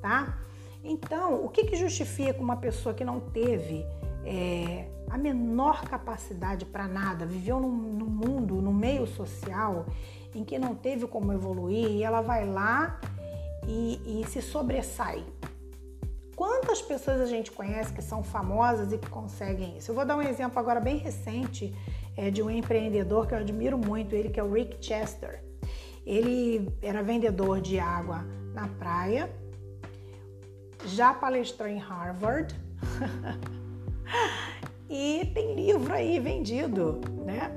tá? 0.01 0.37
Então, 0.83 1.43
o 1.43 1.49
que, 1.49 1.65
que 1.65 1.75
justifica 1.75 2.39
uma 2.39 2.55
pessoa 2.55 2.95
que 2.95 3.03
não 3.03 3.19
teve 3.19 3.85
é, 4.25 4.87
a 5.09 5.17
menor 5.17 5.83
capacidade 5.83 6.65
para 6.65 6.87
nada, 6.87 7.25
viveu 7.25 7.59
num, 7.59 7.71
num, 7.71 8.05
mundo, 8.05 8.61
no 8.61 8.73
meio 8.73 9.07
social 9.07 9.85
em 10.33 10.43
que 10.43 10.59
não 10.59 10.75
teve 10.75 11.07
como 11.07 11.33
evoluir 11.33 11.89
e 11.89 12.03
ela 12.03 12.21
vai 12.21 12.45
lá 12.45 12.99
e, 13.67 14.21
e 14.21 14.27
se 14.27 14.41
sobressai? 14.41 15.23
Quantas 16.35 16.81
pessoas 16.81 17.19
a 17.19 17.25
gente 17.25 17.51
conhece 17.51 17.91
que 17.91 18.01
são 18.01 18.23
famosas 18.23 18.93
e 18.93 18.97
que 18.97 19.09
conseguem 19.09 19.77
isso? 19.77 19.91
Eu 19.91 19.95
vou 19.95 20.05
dar 20.05 20.15
um 20.15 20.21
exemplo 20.21 20.57
agora 20.57 20.79
bem 20.79 20.97
recente 20.97 21.75
é, 22.15 22.31
de 22.31 22.41
um 22.41 22.49
empreendedor 22.49 23.27
que 23.27 23.33
eu 23.33 23.39
admiro 23.39 23.77
muito, 23.77 24.15
ele 24.15 24.29
que 24.29 24.39
é 24.39 24.43
o 24.43 24.51
Rick 24.51 24.77
Chester. 24.79 25.43
Ele 26.05 26.69
era 26.81 27.03
vendedor 27.03 27.59
de 27.59 27.77
água 27.77 28.25
na 28.53 28.67
praia, 28.67 29.29
já 30.85 31.13
palestrou 31.13 31.67
em 31.67 31.77
Harvard 31.77 32.55
e 34.89 35.29
tem 35.33 35.55
livro 35.55 35.93
aí 35.93 36.19
vendido, 36.19 37.01
né? 37.25 37.51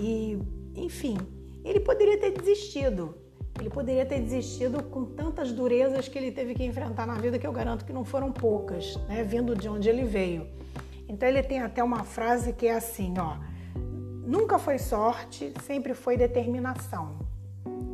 E, 0.00 0.38
enfim, 0.76 1.16
ele 1.64 1.80
poderia 1.80 2.18
ter 2.18 2.30
desistido, 2.32 3.14
ele 3.58 3.70
poderia 3.70 4.04
ter 4.04 4.20
desistido 4.20 4.82
com 4.82 5.04
tantas 5.04 5.52
durezas 5.52 6.08
que 6.08 6.18
ele 6.18 6.32
teve 6.32 6.54
que 6.54 6.64
enfrentar 6.64 7.06
na 7.06 7.14
vida, 7.14 7.38
que 7.38 7.46
eu 7.46 7.52
garanto 7.52 7.84
que 7.84 7.92
não 7.92 8.04
foram 8.04 8.32
poucas, 8.32 8.96
né? 9.08 9.22
Vindo 9.22 9.54
de 9.54 9.68
onde 9.68 9.88
ele 9.88 10.04
veio. 10.04 10.46
Então 11.08 11.28
ele 11.28 11.42
tem 11.42 11.60
até 11.60 11.82
uma 11.84 12.04
frase 12.04 12.52
que 12.52 12.66
é 12.66 12.74
assim, 12.74 13.14
ó: 13.18 13.36
Nunca 14.26 14.58
foi 14.58 14.78
sorte, 14.78 15.52
sempre 15.64 15.94
foi 15.94 16.16
determinação. 16.16 17.18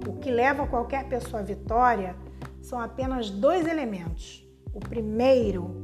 O 0.07 0.15
que 0.19 0.31
leva 0.31 0.67
qualquer 0.67 1.09
pessoa 1.09 1.41
à 1.41 1.45
vitória 1.45 2.15
são 2.63 2.81
apenas 2.81 3.29
dois 3.29 3.67
elementos. 3.67 4.47
O 4.73 4.79
primeiro 4.79 5.75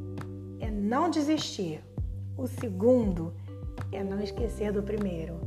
é 0.60 0.70
não 0.70 1.10
desistir. 1.10 1.82
O 2.36 2.46
segundo 2.46 3.34
é 3.90 4.04
não 4.04 4.20
esquecer 4.20 4.72
do 4.72 4.82
primeiro. 4.82 5.40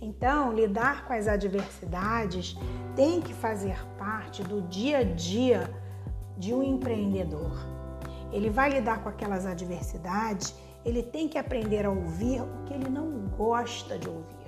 Então, 0.00 0.52
lidar 0.52 1.06
com 1.06 1.12
as 1.12 1.26
adversidades 1.26 2.56
tem 2.94 3.20
que 3.20 3.34
fazer 3.34 3.76
parte 3.96 4.42
do 4.42 4.62
dia 4.62 4.98
a 4.98 5.02
dia 5.02 5.68
de 6.36 6.54
um 6.54 6.62
empreendedor. 6.62 7.52
Ele 8.32 8.48
vai 8.48 8.70
lidar 8.70 9.02
com 9.02 9.08
aquelas 9.08 9.44
adversidades, 9.44 10.54
ele 10.84 11.02
tem 11.02 11.28
que 11.28 11.36
aprender 11.36 11.84
a 11.84 11.90
ouvir 11.90 12.40
o 12.42 12.64
que 12.64 12.74
ele 12.74 12.88
não 12.88 13.26
gosta 13.36 13.98
de 13.98 14.08
ouvir. 14.08 14.38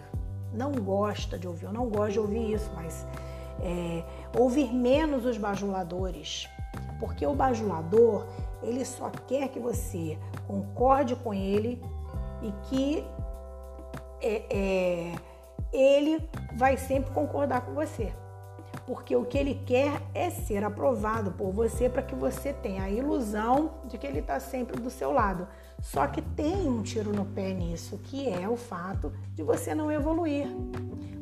Não 0.52 0.72
gosta 0.72 1.38
de 1.38 1.46
ouvir, 1.46 1.66
eu 1.66 1.72
não 1.72 1.88
gosto 1.88 2.12
de 2.12 2.20
ouvir 2.20 2.52
isso, 2.52 2.70
mas 2.74 3.06
é, 3.60 4.04
ouvir 4.38 4.72
menos 4.72 5.24
os 5.24 5.36
bajuladores. 5.36 6.48
Porque 6.98 7.26
o 7.26 7.34
bajulador, 7.34 8.26
ele 8.62 8.84
só 8.84 9.10
quer 9.26 9.48
que 9.48 9.58
você 9.58 10.18
concorde 10.46 11.16
com 11.16 11.32
ele 11.34 11.82
e 12.42 12.52
que 12.68 13.04
é, 14.22 14.44
é, 14.50 15.14
ele 15.72 16.28
vai 16.56 16.76
sempre 16.76 17.12
concordar 17.12 17.62
com 17.62 17.72
você. 17.72 18.12
Porque 18.86 19.14
o 19.14 19.24
que 19.24 19.38
ele 19.38 19.54
quer 19.66 20.00
é 20.14 20.30
ser 20.30 20.64
aprovado 20.64 21.32
por 21.32 21.52
você 21.52 21.88
para 21.88 22.02
que 22.02 22.14
você 22.14 22.52
tenha 22.52 22.84
a 22.84 22.90
ilusão 22.90 23.72
de 23.84 23.98
que 23.98 24.06
ele 24.06 24.20
está 24.20 24.40
sempre 24.40 24.80
do 24.80 24.90
seu 24.90 25.12
lado. 25.12 25.46
Só 25.80 26.06
que 26.06 26.20
tem 26.20 26.68
um 26.68 26.82
tiro 26.82 27.12
no 27.12 27.24
pé 27.24 27.52
nisso, 27.52 27.98
que 28.04 28.28
é 28.28 28.48
o 28.48 28.56
fato 28.56 29.12
de 29.34 29.42
você 29.42 29.74
não 29.74 29.90
evoluir. 29.90 30.48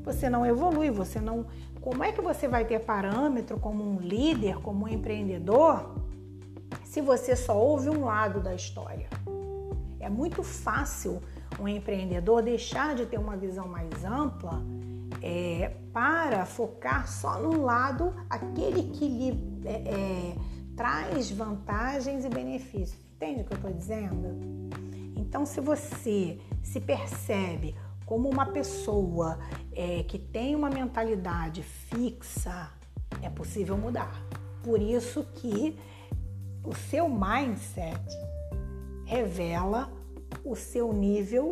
Você 0.04 0.28
não 0.28 0.44
evolui, 0.44 0.90
você 0.90 1.20
não. 1.20 1.46
Como 1.80 2.02
é 2.02 2.12
que 2.12 2.20
você 2.20 2.48
vai 2.48 2.64
ter 2.64 2.80
parâmetro 2.80 3.58
como 3.58 3.84
um 3.84 3.98
líder, 3.98 4.56
como 4.60 4.86
um 4.86 4.88
empreendedor, 4.88 5.94
se 6.84 7.00
você 7.00 7.36
só 7.36 7.56
ouve 7.56 7.88
um 7.88 8.04
lado 8.04 8.40
da 8.40 8.54
história? 8.54 9.08
É 10.00 10.08
muito 10.08 10.42
fácil 10.42 11.20
um 11.58 11.68
empreendedor 11.68 12.42
deixar 12.42 12.94
de 12.94 13.06
ter 13.06 13.18
uma 13.18 13.36
visão 13.36 13.68
mais 13.68 14.04
ampla 14.04 14.62
é, 15.22 15.74
para 15.92 16.44
focar 16.44 17.08
só 17.08 17.40
no 17.40 17.62
lado 17.62 18.14
aquele 18.28 18.84
que 18.90 19.08
lhe 19.08 19.60
é, 19.64 19.72
é, 19.72 20.36
traz 20.76 21.30
vantagens 21.30 22.24
e 22.24 22.28
benefícios. 22.28 22.98
Entende 23.16 23.42
o 23.42 23.44
que 23.44 23.52
eu 23.52 23.56
estou 23.56 23.72
dizendo? 23.72 24.38
Então, 25.16 25.44
se 25.44 25.60
você 25.60 26.38
se 26.62 26.80
percebe 26.80 27.74
como 28.06 28.28
uma 28.30 28.46
pessoa 28.46 29.38
é, 29.72 30.02
que 30.04 30.18
tem 30.18 30.54
uma 30.54 30.70
mentalidade 30.70 31.62
fixa, 31.62 32.70
é 33.20 33.28
possível 33.28 33.76
mudar. 33.76 34.22
Por 34.62 34.80
isso 34.80 35.24
que 35.34 35.76
o 36.64 36.74
seu 36.74 37.08
mindset 37.08 38.00
revela 39.04 39.90
o 40.44 40.54
seu 40.54 40.92
nível, 40.92 41.50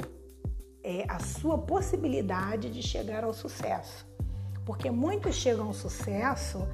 é, 0.82 1.04
a 1.08 1.18
sua 1.18 1.58
possibilidade 1.58 2.70
de 2.70 2.82
chegar 2.82 3.24
ao 3.24 3.32
sucesso. 3.32 4.06
Porque 4.64 4.90
muitos 4.90 5.34
chegam 5.34 5.68
ao 5.68 5.74
sucesso, 5.74 6.66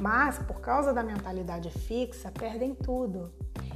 mas 0.00 0.38
por 0.38 0.60
causa 0.60 0.92
da 0.92 1.02
mentalidade 1.02 1.70
fixa, 1.70 2.30
perdem 2.30 2.74
tudo. 2.74 3.32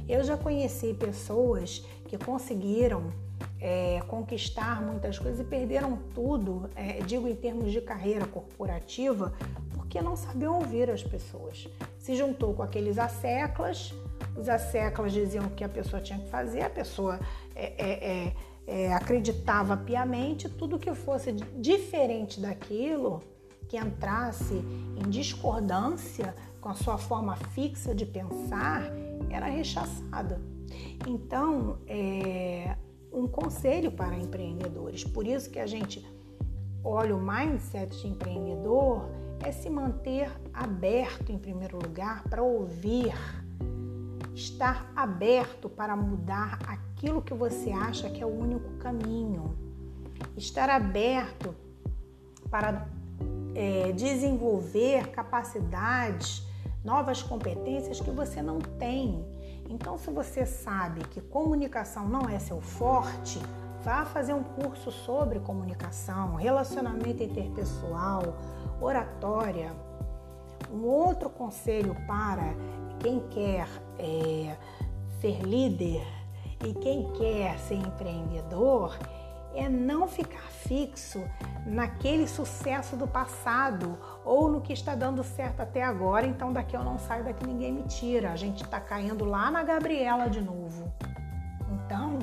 Eu 0.07 0.23
já 0.23 0.37
conheci 0.37 0.93
pessoas 0.93 1.85
que 2.07 2.17
conseguiram 2.17 3.11
é, 3.59 4.01
conquistar 4.07 4.81
muitas 4.81 5.19
coisas 5.19 5.39
e 5.39 5.43
perderam 5.43 5.97
tudo, 6.13 6.69
é, 6.75 6.99
digo 7.01 7.27
em 7.27 7.35
termos 7.35 7.71
de 7.71 7.81
carreira 7.81 8.25
corporativa, 8.25 9.33
porque 9.73 10.01
não 10.01 10.15
sabiam 10.15 10.55
ouvir 10.55 10.89
as 10.89 11.03
pessoas. 11.03 11.67
Se 11.97 12.15
juntou 12.15 12.53
com 12.53 12.63
aqueles 12.63 12.97
asseclas, 12.97 13.93
os 14.35 14.47
asseclas 14.49 15.11
diziam 15.11 15.49
que 15.49 15.63
a 15.63 15.69
pessoa 15.69 16.01
tinha 16.01 16.19
que 16.19 16.29
fazer, 16.29 16.61
a 16.61 16.69
pessoa 16.69 17.19
é, 17.55 17.73
é, 17.77 18.33
é, 18.67 18.85
é 18.85 18.93
acreditava 18.93 19.75
piamente, 19.75 20.49
tudo 20.49 20.77
que 20.79 20.93
fosse 20.93 21.31
diferente 21.31 22.39
daquilo, 22.39 23.21
que 23.67 23.77
entrasse 23.77 24.53
em 24.95 25.09
discordância 25.09 26.33
com 26.61 26.69
a 26.69 26.73
sua 26.73 26.97
forma 26.97 27.35
fixa 27.35 27.93
de 27.93 28.05
pensar, 28.05 28.83
era 29.29 29.47
rechaçada. 29.47 30.41
Então, 31.05 31.79
é 31.87 32.75
um 33.11 33.27
conselho 33.27 33.91
para 33.91 34.17
empreendedores. 34.17 35.03
Por 35.03 35.25
isso 35.25 35.49
que 35.49 35.59
a 35.59 35.67
gente 35.67 36.05
olha 36.83 37.15
o 37.15 37.21
mindset 37.21 37.95
de 37.99 38.07
empreendedor 38.07 39.09
é 39.43 39.51
se 39.51 39.69
manter 39.69 40.31
aberto 40.53 41.31
em 41.31 41.37
primeiro 41.37 41.77
lugar 41.77 42.23
para 42.23 42.41
ouvir, 42.41 43.13
estar 44.37 44.91
aberto 44.95 45.67
para 45.67 45.95
mudar 45.95 46.59
aquilo 46.67 47.23
que 47.23 47.33
você 47.33 47.71
acha 47.71 48.07
que 48.07 48.21
é 48.21 48.25
o 48.25 48.29
único 48.29 48.69
caminho, 48.77 49.57
estar 50.37 50.69
aberto 50.69 51.55
para 52.49 52.87
é, 53.55 53.91
desenvolver 53.93 55.09
capacidades, 55.09 56.45
novas 56.85 57.23
competências 57.23 57.99
que 57.99 58.11
você 58.11 58.39
não 58.39 58.59
tem. 58.59 59.25
Então, 59.69 59.97
se 59.97 60.11
você 60.11 60.45
sabe 60.45 61.01
que 61.05 61.19
comunicação 61.19 62.07
não 62.07 62.29
é 62.29 62.37
seu 62.37 62.61
forte, 62.61 63.41
vá 63.83 64.05
fazer 64.05 64.33
um 64.33 64.43
curso 64.43 64.91
sobre 64.91 65.39
comunicação, 65.39 66.35
relacionamento 66.35 67.23
interpessoal, 67.23 68.37
oratória, 68.79 69.71
Um 70.71 70.83
outro 70.83 71.29
conselho 71.29 71.95
para 72.05 72.53
quem 72.99 73.19
quer 73.29 73.67
é, 73.99 74.55
ser 75.21 75.41
líder 75.41 76.05
e 76.65 76.73
quem 76.73 77.11
quer 77.13 77.57
ser 77.59 77.75
empreendedor 77.75 78.97
é 79.53 79.67
não 79.67 80.07
ficar 80.07 80.49
fixo 80.49 81.23
naquele 81.65 82.27
sucesso 82.27 82.95
do 82.95 83.07
passado 83.07 83.97
ou 84.23 84.49
no 84.49 84.61
que 84.61 84.71
está 84.71 84.93
dando 84.93 85.23
certo 85.23 85.61
até 85.61 85.83
agora, 85.83 86.27
então 86.27 86.53
daqui 86.53 86.75
eu 86.75 86.83
não 86.83 86.99
saio, 86.99 87.23
daqui 87.23 87.45
ninguém 87.45 87.73
me 87.73 87.83
tira. 87.83 88.31
A 88.31 88.35
gente 88.35 88.63
está 88.63 88.79
caindo 88.79 89.25
lá 89.25 89.49
na 89.49 89.63
Gabriela 89.63 90.29
de 90.29 90.41
novo. 90.41 90.91
Então, 91.71 92.19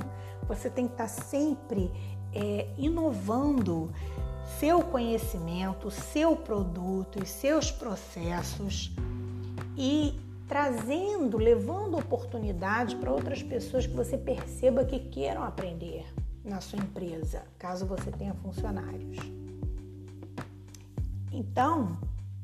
você 0.46 0.70
tem 0.70 0.86
que 0.86 0.94
estar 0.94 1.04
tá 1.04 1.08
sempre 1.08 1.90
é, 2.32 2.68
inovando 2.78 3.92
seu 4.58 4.82
conhecimento, 4.82 5.90
seu 5.90 6.36
produto 6.36 7.22
e 7.22 7.26
seus 7.26 7.70
processos 7.70 8.94
e 9.76 10.20
trazendo, 10.48 11.38
levando 11.38 11.98
oportunidade 11.98 12.96
para 12.96 13.10
outras 13.10 13.42
pessoas 13.42 13.86
que 13.86 13.94
você 13.94 14.16
perceba 14.18 14.84
que 14.84 14.98
queiram 14.98 15.42
aprender 15.42 16.04
na 16.44 16.60
sua 16.60 16.78
empresa, 16.78 17.42
caso 17.58 17.86
você 17.86 18.10
tenha 18.10 18.34
funcionários. 18.34 19.16
Então, 21.32 21.98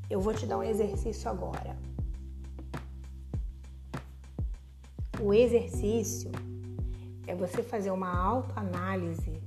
eu 0.09 0.21
vou 0.21 0.35
te 0.35 0.47
dar 0.47 0.59
um 0.59 0.63
exercício 0.63 1.31
agora. 1.31 1.77
O 5.21 5.35
exercício 5.35 6.31
é 7.27 7.35
você 7.35 7.63
fazer 7.63 7.91
uma 7.91 8.11
autoanálise 8.11 9.41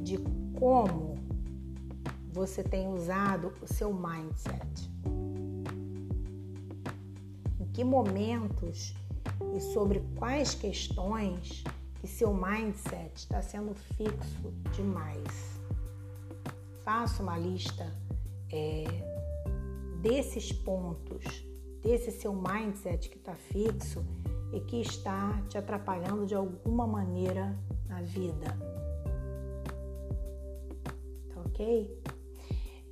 de 0.00 0.18
como 0.58 1.16
você 2.30 2.62
tem 2.62 2.88
usado 2.88 3.52
o 3.62 3.66
seu 3.66 3.92
mindset. 3.92 4.90
Que 7.72 7.84
momentos 7.84 8.94
e 9.54 9.60
sobre 9.60 10.00
quais 10.16 10.54
questões 10.54 11.64
que 12.00 12.08
seu 12.08 12.34
mindset 12.34 13.12
está 13.14 13.40
sendo 13.40 13.74
fixo 13.74 14.52
demais. 14.74 15.60
Faça 16.84 17.22
uma 17.22 17.38
lista 17.38 17.92
é, 18.50 18.84
desses 20.00 20.52
pontos, 20.52 21.44
desse 21.80 22.10
seu 22.10 22.34
mindset 22.34 23.08
que 23.08 23.16
está 23.16 23.34
fixo 23.34 24.04
e 24.52 24.60
que 24.60 24.80
está 24.80 25.40
te 25.48 25.56
atrapalhando 25.56 26.26
de 26.26 26.34
alguma 26.34 26.86
maneira 26.86 27.56
na 27.88 28.02
vida. 28.02 28.58
Tá 31.32 31.40
ok? 31.46 32.02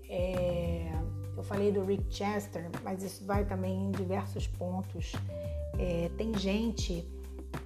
É, 0.09 0.70
eu 1.41 1.45
falei 1.45 1.73
do 1.73 1.83
Rick 1.83 2.05
Chester, 2.11 2.69
mas 2.85 3.03
isso 3.03 3.25
vai 3.25 3.47
também 3.47 3.87
em 3.87 3.91
diversos 3.91 4.47
pontos. 4.47 5.13
É, 5.79 6.11
tem 6.19 6.37
gente 6.37 7.09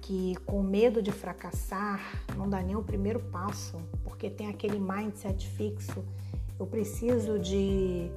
que 0.01 0.33
com 0.45 0.63
medo 0.63 1.01
de 1.01 1.11
fracassar 1.11 1.99
não 2.37 2.49
dá 2.49 2.61
nem 2.61 2.77
o 2.77 2.81
primeiro 2.81 3.19
passo, 3.19 3.77
porque 4.01 4.29
tem 4.29 4.47
aquele 4.47 4.79
mindset 4.79 5.45
fixo. 5.45 6.05
Eu 6.57 6.65
preciso 6.65 7.37
de, 7.37 8.09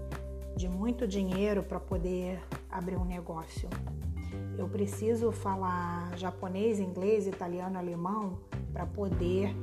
de 0.57 0.69
muito 0.69 1.09
dinheiro 1.09 1.65
para 1.65 1.81
poder 1.81 2.41
abrir 2.71 2.97
um 2.97 3.05
negócio. 3.05 3.69
Eu 4.57 4.69
preciso 4.69 5.33
falar 5.33 6.17
japonês, 6.17 6.79
inglês, 6.79 7.27
italiano, 7.27 7.77
alemão 7.77 8.39
para 8.73 8.87
poder 8.87 9.57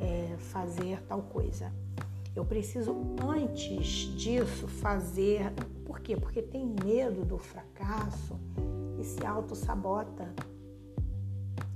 é, 0.00 0.36
fazer 0.38 1.02
tal 1.02 1.20
coisa. 1.20 1.70
Eu 2.34 2.44
preciso 2.44 2.96
antes 3.22 3.86
disso 4.16 4.66
fazer. 4.66 5.52
Por 5.84 6.00
quê? 6.00 6.16
Porque 6.16 6.42
tem 6.42 6.66
medo 6.84 7.24
do 7.24 7.38
fracasso 7.38 8.38
e 8.98 9.04
se 9.04 9.24
auto-sabota. 9.24 10.34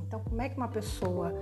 Então, 0.02 0.20
como 0.20 0.40
é 0.40 0.48
que 0.48 0.56
uma 0.56 0.68
pessoa 0.68 1.32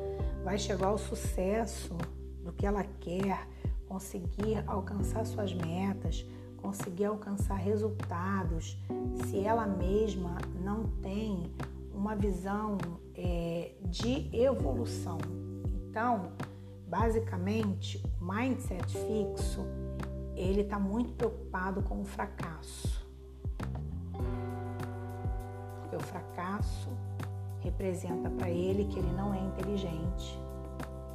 vai 0.44 0.58
chegar 0.58 0.88
ao 0.88 0.98
sucesso 0.98 1.96
do 2.44 2.52
que 2.52 2.66
ela 2.66 2.84
quer, 3.00 3.48
conseguir 3.88 4.62
alcançar 4.66 5.24
suas 5.24 5.54
metas, 5.54 6.26
conseguir 6.58 7.06
alcançar 7.06 7.54
resultados, 7.54 8.76
se 9.24 9.38
ela 9.38 9.66
mesma 9.66 10.36
não 10.62 10.84
tem 11.00 11.50
uma 11.94 12.14
visão 12.14 12.76
é, 13.14 13.72
de 13.84 14.28
evolução? 14.36 15.18
Então, 15.88 16.32
basicamente, 16.86 18.02
o 18.20 18.24
mindset 18.24 18.86
fixo 18.92 19.66
ele 20.36 20.60
está 20.60 20.78
muito 20.78 21.12
preocupado 21.14 21.82
com 21.82 22.02
o 22.02 22.04
fracasso. 22.04 23.06
Porque 25.80 25.96
o 25.96 26.00
fracasso 26.00 26.90
representa 27.60 28.30
para 28.30 28.50
ele 28.50 28.84
que 28.84 28.98
ele 28.98 29.12
não 29.12 29.34
é 29.34 29.38
inteligente, 29.38 30.38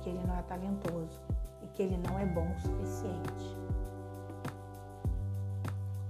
que 0.02 0.10
ele 0.10 0.24
não 0.26 0.38
é 0.38 0.42
talentoso 0.42 1.22
e 1.64 1.68
que 1.68 1.84
ele 1.84 1.98
não 1.98 2.20
é 2.20 2.26
bom 2.26 2.52
o 2.52 2.60
suficiente. 2.60 3.58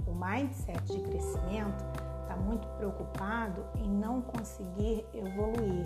O 0.08 0.14
mindset 0.14 0.82
de 0.92 1.02
crescimento 1.02 1.84
está 2.22 2.36
muito 2.38 2.68
preocupado 2.78 3.64
em 3.76 3.90
não 3.90 4.22
conseguir 4.22 5.06
evoluir. 5.14 5.86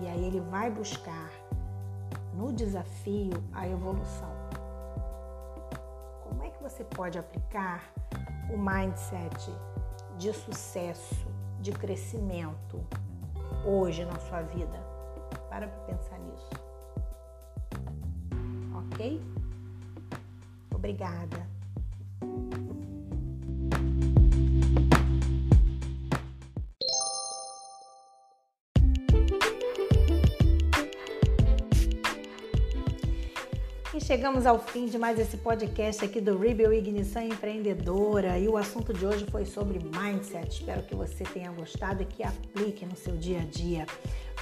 E 0.00 0.06
aí 0.06 0.24
ele 0.24 0.40
vai 0.40 0.70
buscar 0.70 1.30
no 2.38 2.52
desafio 2.52 3.32
a 3.52 3.66
evolução. 3.66 4.32
Como 6.22 6.44
é 6.44 6.50
que 6.50 6.62
você 6.62 6.84
pode 6.84 7.18
aplicar 7.18 7.82
o 8.48 8.56
mindset 8.56 9.52
de 10.16 10.32
sucesso, 10.32 11.26
de 11.60 11.72
crescimento 11.72 12.80
hoje 13.66 14.04
na 14.04 14.18
sua 14.20 14.42
vida. 14.42 14.78
Para 15.50 15.66
para 15.66 15.80
pensar 15.80 16.18
nisso. 16.20 16.50
Ok? 18.72 19.20
Obrigada. 20.72 21.57
Chegamos 34.08 34.46
ao 34.46 34.58
fim 34.58 34.86
de 34.86 34.96
mais 34.96 35.18
esse 35.18 35.36
podcast 35.36 36.02
aqui 36.02 36.18
do 36.18 36.38
Rebel 36.38 36.72
Ignição 36.72 37.20
Empreendedora 37.20 38.38
e 38.38 38.48
o 38.48 38.56
assunto 38.56 38.94
de 38.94 39.04
hoje 39.04 39.26
foi 39.30 39.44
sobre 39.44 39.78
mindset. 39.78 40.48
Espero 40.48 40.82
que 40.84 40.94
você 40.94 41.24
tenha 41.24 41.52
gostado 41.52 42.02
e 42.02 42.06
que 42.06 42.22
aplique 42.22 42.86
no 42.86 42.96
seu 42.96 43.14
dia 43.18 43.40
a 43.40 43.44
dia. 43.44 43.84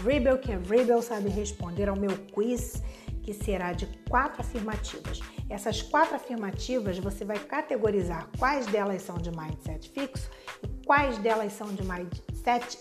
Rebel, 0.04 0.38
que 0.38 0.52
é 0.52 0.56
Rebel, 0.56 1.02
sabe 1.02 1.30
responder 1.30 1.88
ao 1.88 1.96
meu 1.96 2.16
quiz 2.32 2.80
que 3.24 3.34
será 3.34 3.72
de 3.72 3.86
quatro 4.08 4.40
afirmativas. 4.40 5.18
Essas 5.50 5.82
quatro 5.82 6.14
afirmativas 6.14 7.00
você 7.00 7.24
vai 7.24 7.40
categorizar 7.40 8.30
quais 8.38 8.66
delas 8.66 9.02
são 9.02 9.16
de 9.16 9.32
mindset 9.32 9.90
fixo 9.90 10.30
e 10.62 10.68
quais 10.86 11.18
delas 11.18 11.52
são 11.52 11.66
de 11.74 11.82
mindset 11.82 12.78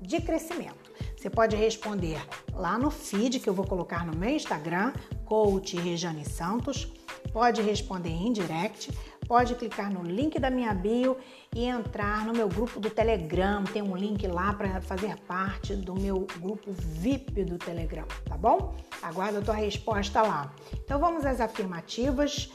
de 0.00 0.22
crescimento. 0.22 0.90
Você 1.24 1.30
pode 1.30 1.56
responder 1.56 2.18
lá 2.52 2.78
no 2.78 2.90
feed 2.90 3.40
que 3.40 3.48
eu 3.48 3.54
vou 3.54 3.66
colocar 3.66 4.04
no 4.06 4.14
meu 4.14 4.28
Instagram, 4.28 4.92
coach 5.24 5.76
Rejane 5.76 6.24
Santos. 6.24 6.86
Pode 7.32 7.62
responder 7.62 8.10
em 8.10 8.32
direct, 8.32 8.92
pode 9.26 9.54
clicar 9.54 9.92
no 9.92 10.02
link 10.02 10.38
da 10.38 10.50
minha 10.50 10.72
bio 10.72 11.16
e 11.54 11.64
entrar 11.64 12.24
no 12.24 12.32
meu 12.32 12.48
grupo 12.48 12.78
do 12.78 12.90
Telegram. 12.90 13.64
Tem 13.64 13.82
um 13.82 13.96
link 13.96 14.26
lá 14.26 14.52
para 14.52 14.80
fazer 14.80 15.16
parte 15.26 15.74
do 15.74 15.94
meu 15.94 16.26
grupo 16.38 16.70
VIP 16.72 17.44
do 17.44 17.58
Telegram, 17.58 18.06
tá 18.24 18.36
bom? 18.36 18.74
Aguardo 19.02 19.38
a 19.38 19.42
tua 19.42 19.54
resposta 19.54 20.22
lá. 20.22 20.54
Então 20.84 21.00
vamos 21.00 21.24
às 21.26 21.40
afirmativas. 21.40 22.50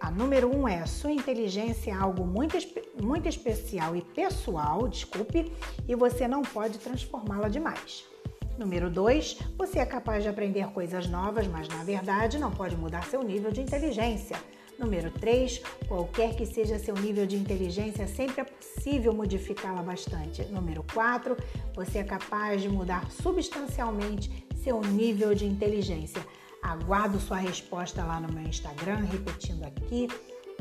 A 0.00 0.10
número 0.10 0.54
um 0.54 0.66
é: 0.66 0.84
sua 0.86 1.12
inteligência 1.12 1.90
é 1.90 1.94
algo 1.94 2.26
muito, 2.26 2.56
muito 3.00 3.28
especial 3.28 3.94
e 3.94 4.02
pessoal, 4.02 4.88
desculpe, 4.88 5.52
e 5.86 5.94
você 5.94 6.26
não 6.26 6.42
pode 6.42 6.78
transformá-la 6.78 7.48
demais. 7.48 8.13
Número 8.58 8.88
2, 8.88 9.38
você 9.58 9.80
é 9.80 9.86
capaz 9.86 10.22
de 10.22 10.28
aprender 10.28 10.68
coisas 10.68 11.08
novas, 11.08 11.46
mas 11.48 11.66
na 11.68 11.82
verdade 11.82 12.38
não 12.38 12.52
pode 12.52 12.76
mudar 12.76 13.04
seu 13.04 13.22
nível 13.22 13.50
de 13.50 13.60
inteligência. 13.60 14.36
Número 14.78 15.10
3, 15.10 15.60
qualquer 15.88 16.34
que 16.36 16.46
seja 16.46 16.78
seu 16.78 16.94
nível 16.94 17.26
de 17.26 17.36
inteligência, 17.36 18.06
sempre 18.06 18.40
é 18.40 18.44
possível 18.44 19.12
modificá-la 19.12 19.82
bastante. 19.82 20.42
Número 20.44 20.84
4, 20.92 21.36
você 21.74 21.98
é 21.98 22.04
capaz 22.04 22.62
de 22.62 22.68
mudar 22.68 23.10
substancialmente 23.10 24.46
seu 24.62 24.80
nível 24.80 25.34
de 25.34 25.46
inteligência. 25.46 26.24
Aguardo 26.62 27.18
sua 27.18 27.36
resposta 27.36 28.04
lá 28.04 28.20
no 28.20 28.32
meu 28.32 28.44
Instagram, 28.44 29.04
repetindo 29.10 29.64
aqui, 29.64 30.08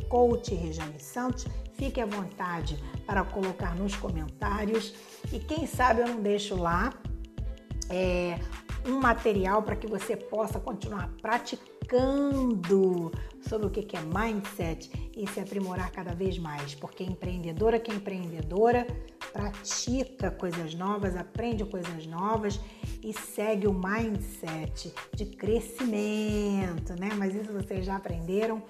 coach 0.10 0.54
Rejane 0.54 1.00
Santos. 1.00 1.46
Fique 1.76 2.02
à 2.02 2.06
vontade 2.06 2.78
para 3.06 3.24
colocar 3.24 3.76
nos 3.76 3.96
comentários 3.96 4.94
e 5.32 5.40
quem 5.40 5.66
sabe 5.66 6.02
eu 6.02 6.08
não 6.08 6.22
deixo 6.22 6.56
lá 6.56 6.92
é, 7.94 8.40
um 8.88 9.00
material 9.00 9.62
para 9.62 9.76
que 9.76 9.86
você 9.86 10.18
possa 10.18 10.60
continuar 10.60 11.12
praticando 11.22 13.12
sobre 13.48 13.68
o 13.68 13.70
que 13.70 13.96
é 13.96 14.02
mindset 14.02 14.90
e 15.16 15.28
se 15.28 15.40
aprimorar 15.40 15.92
cada 15.92 16.16
vez 16.16 16.40
mais, 16.40 16.74
porque 16.74 17.04
empreendedora 17.04 17.80
que 17.80 17.92
é 17.92 17.94
empreendedora 17.96 18.88
pratica 19.32 20.32
coisas 20.32 20.74
novas, 20.74 21.16
aprende 21.16 21.64
coisas 21.66 22.08
novas 22.08 22.60
e 23.04 23.14
segue 23.14 23.68
o 23.68 23.74
mindset 23.74 24.92
de 25.14 25.26
crescimento, 25.26 27.00
né? 27.00 27.12
Mas 27.16 27.36
isso 27.36 27.54
vocês 27.54 27.86
já 27.86 27.98
aprenderam. 27.98 28.64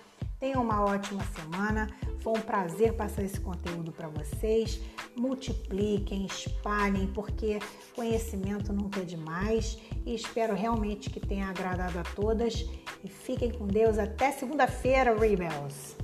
Tenham 0.43 0.61
uma 0.61 0.83
ótima 0.83 1.23
semana. 1.23 1.87
Foi 2.19 2.33
um 2.33 2.41
prazer 2.41 2.91
passar 2.97 3.23
esse 3.23 3.39
conteúdo 3.39 3.93
para 3.93 4.09
vocês. 4.09 4.77
Multipliquem, 5.15 6.25
espalhem, 6.25 7.07
porque 7.07 7.59
conhecimento 7.95 8.73
nunca 8.73 8.99
é 8.99 9.05
demais. 9.05 9.77
E 10.05 10.13
espero 10.13 10.53
realmente 10.53 11.09
que 11.09 11.21
tenha 11.21 11.47
agradado 11.47 11.97
a 11.97 12.03
todas. 12.03 12.69
E 13.01 13.07
fiquem 13.07 13.51
com 13.51 13.65
Deus. 13.65 13.97
Até 13.97 14.33
segunda-feira, 14.33 15.17
Rebels! 15.17 16.02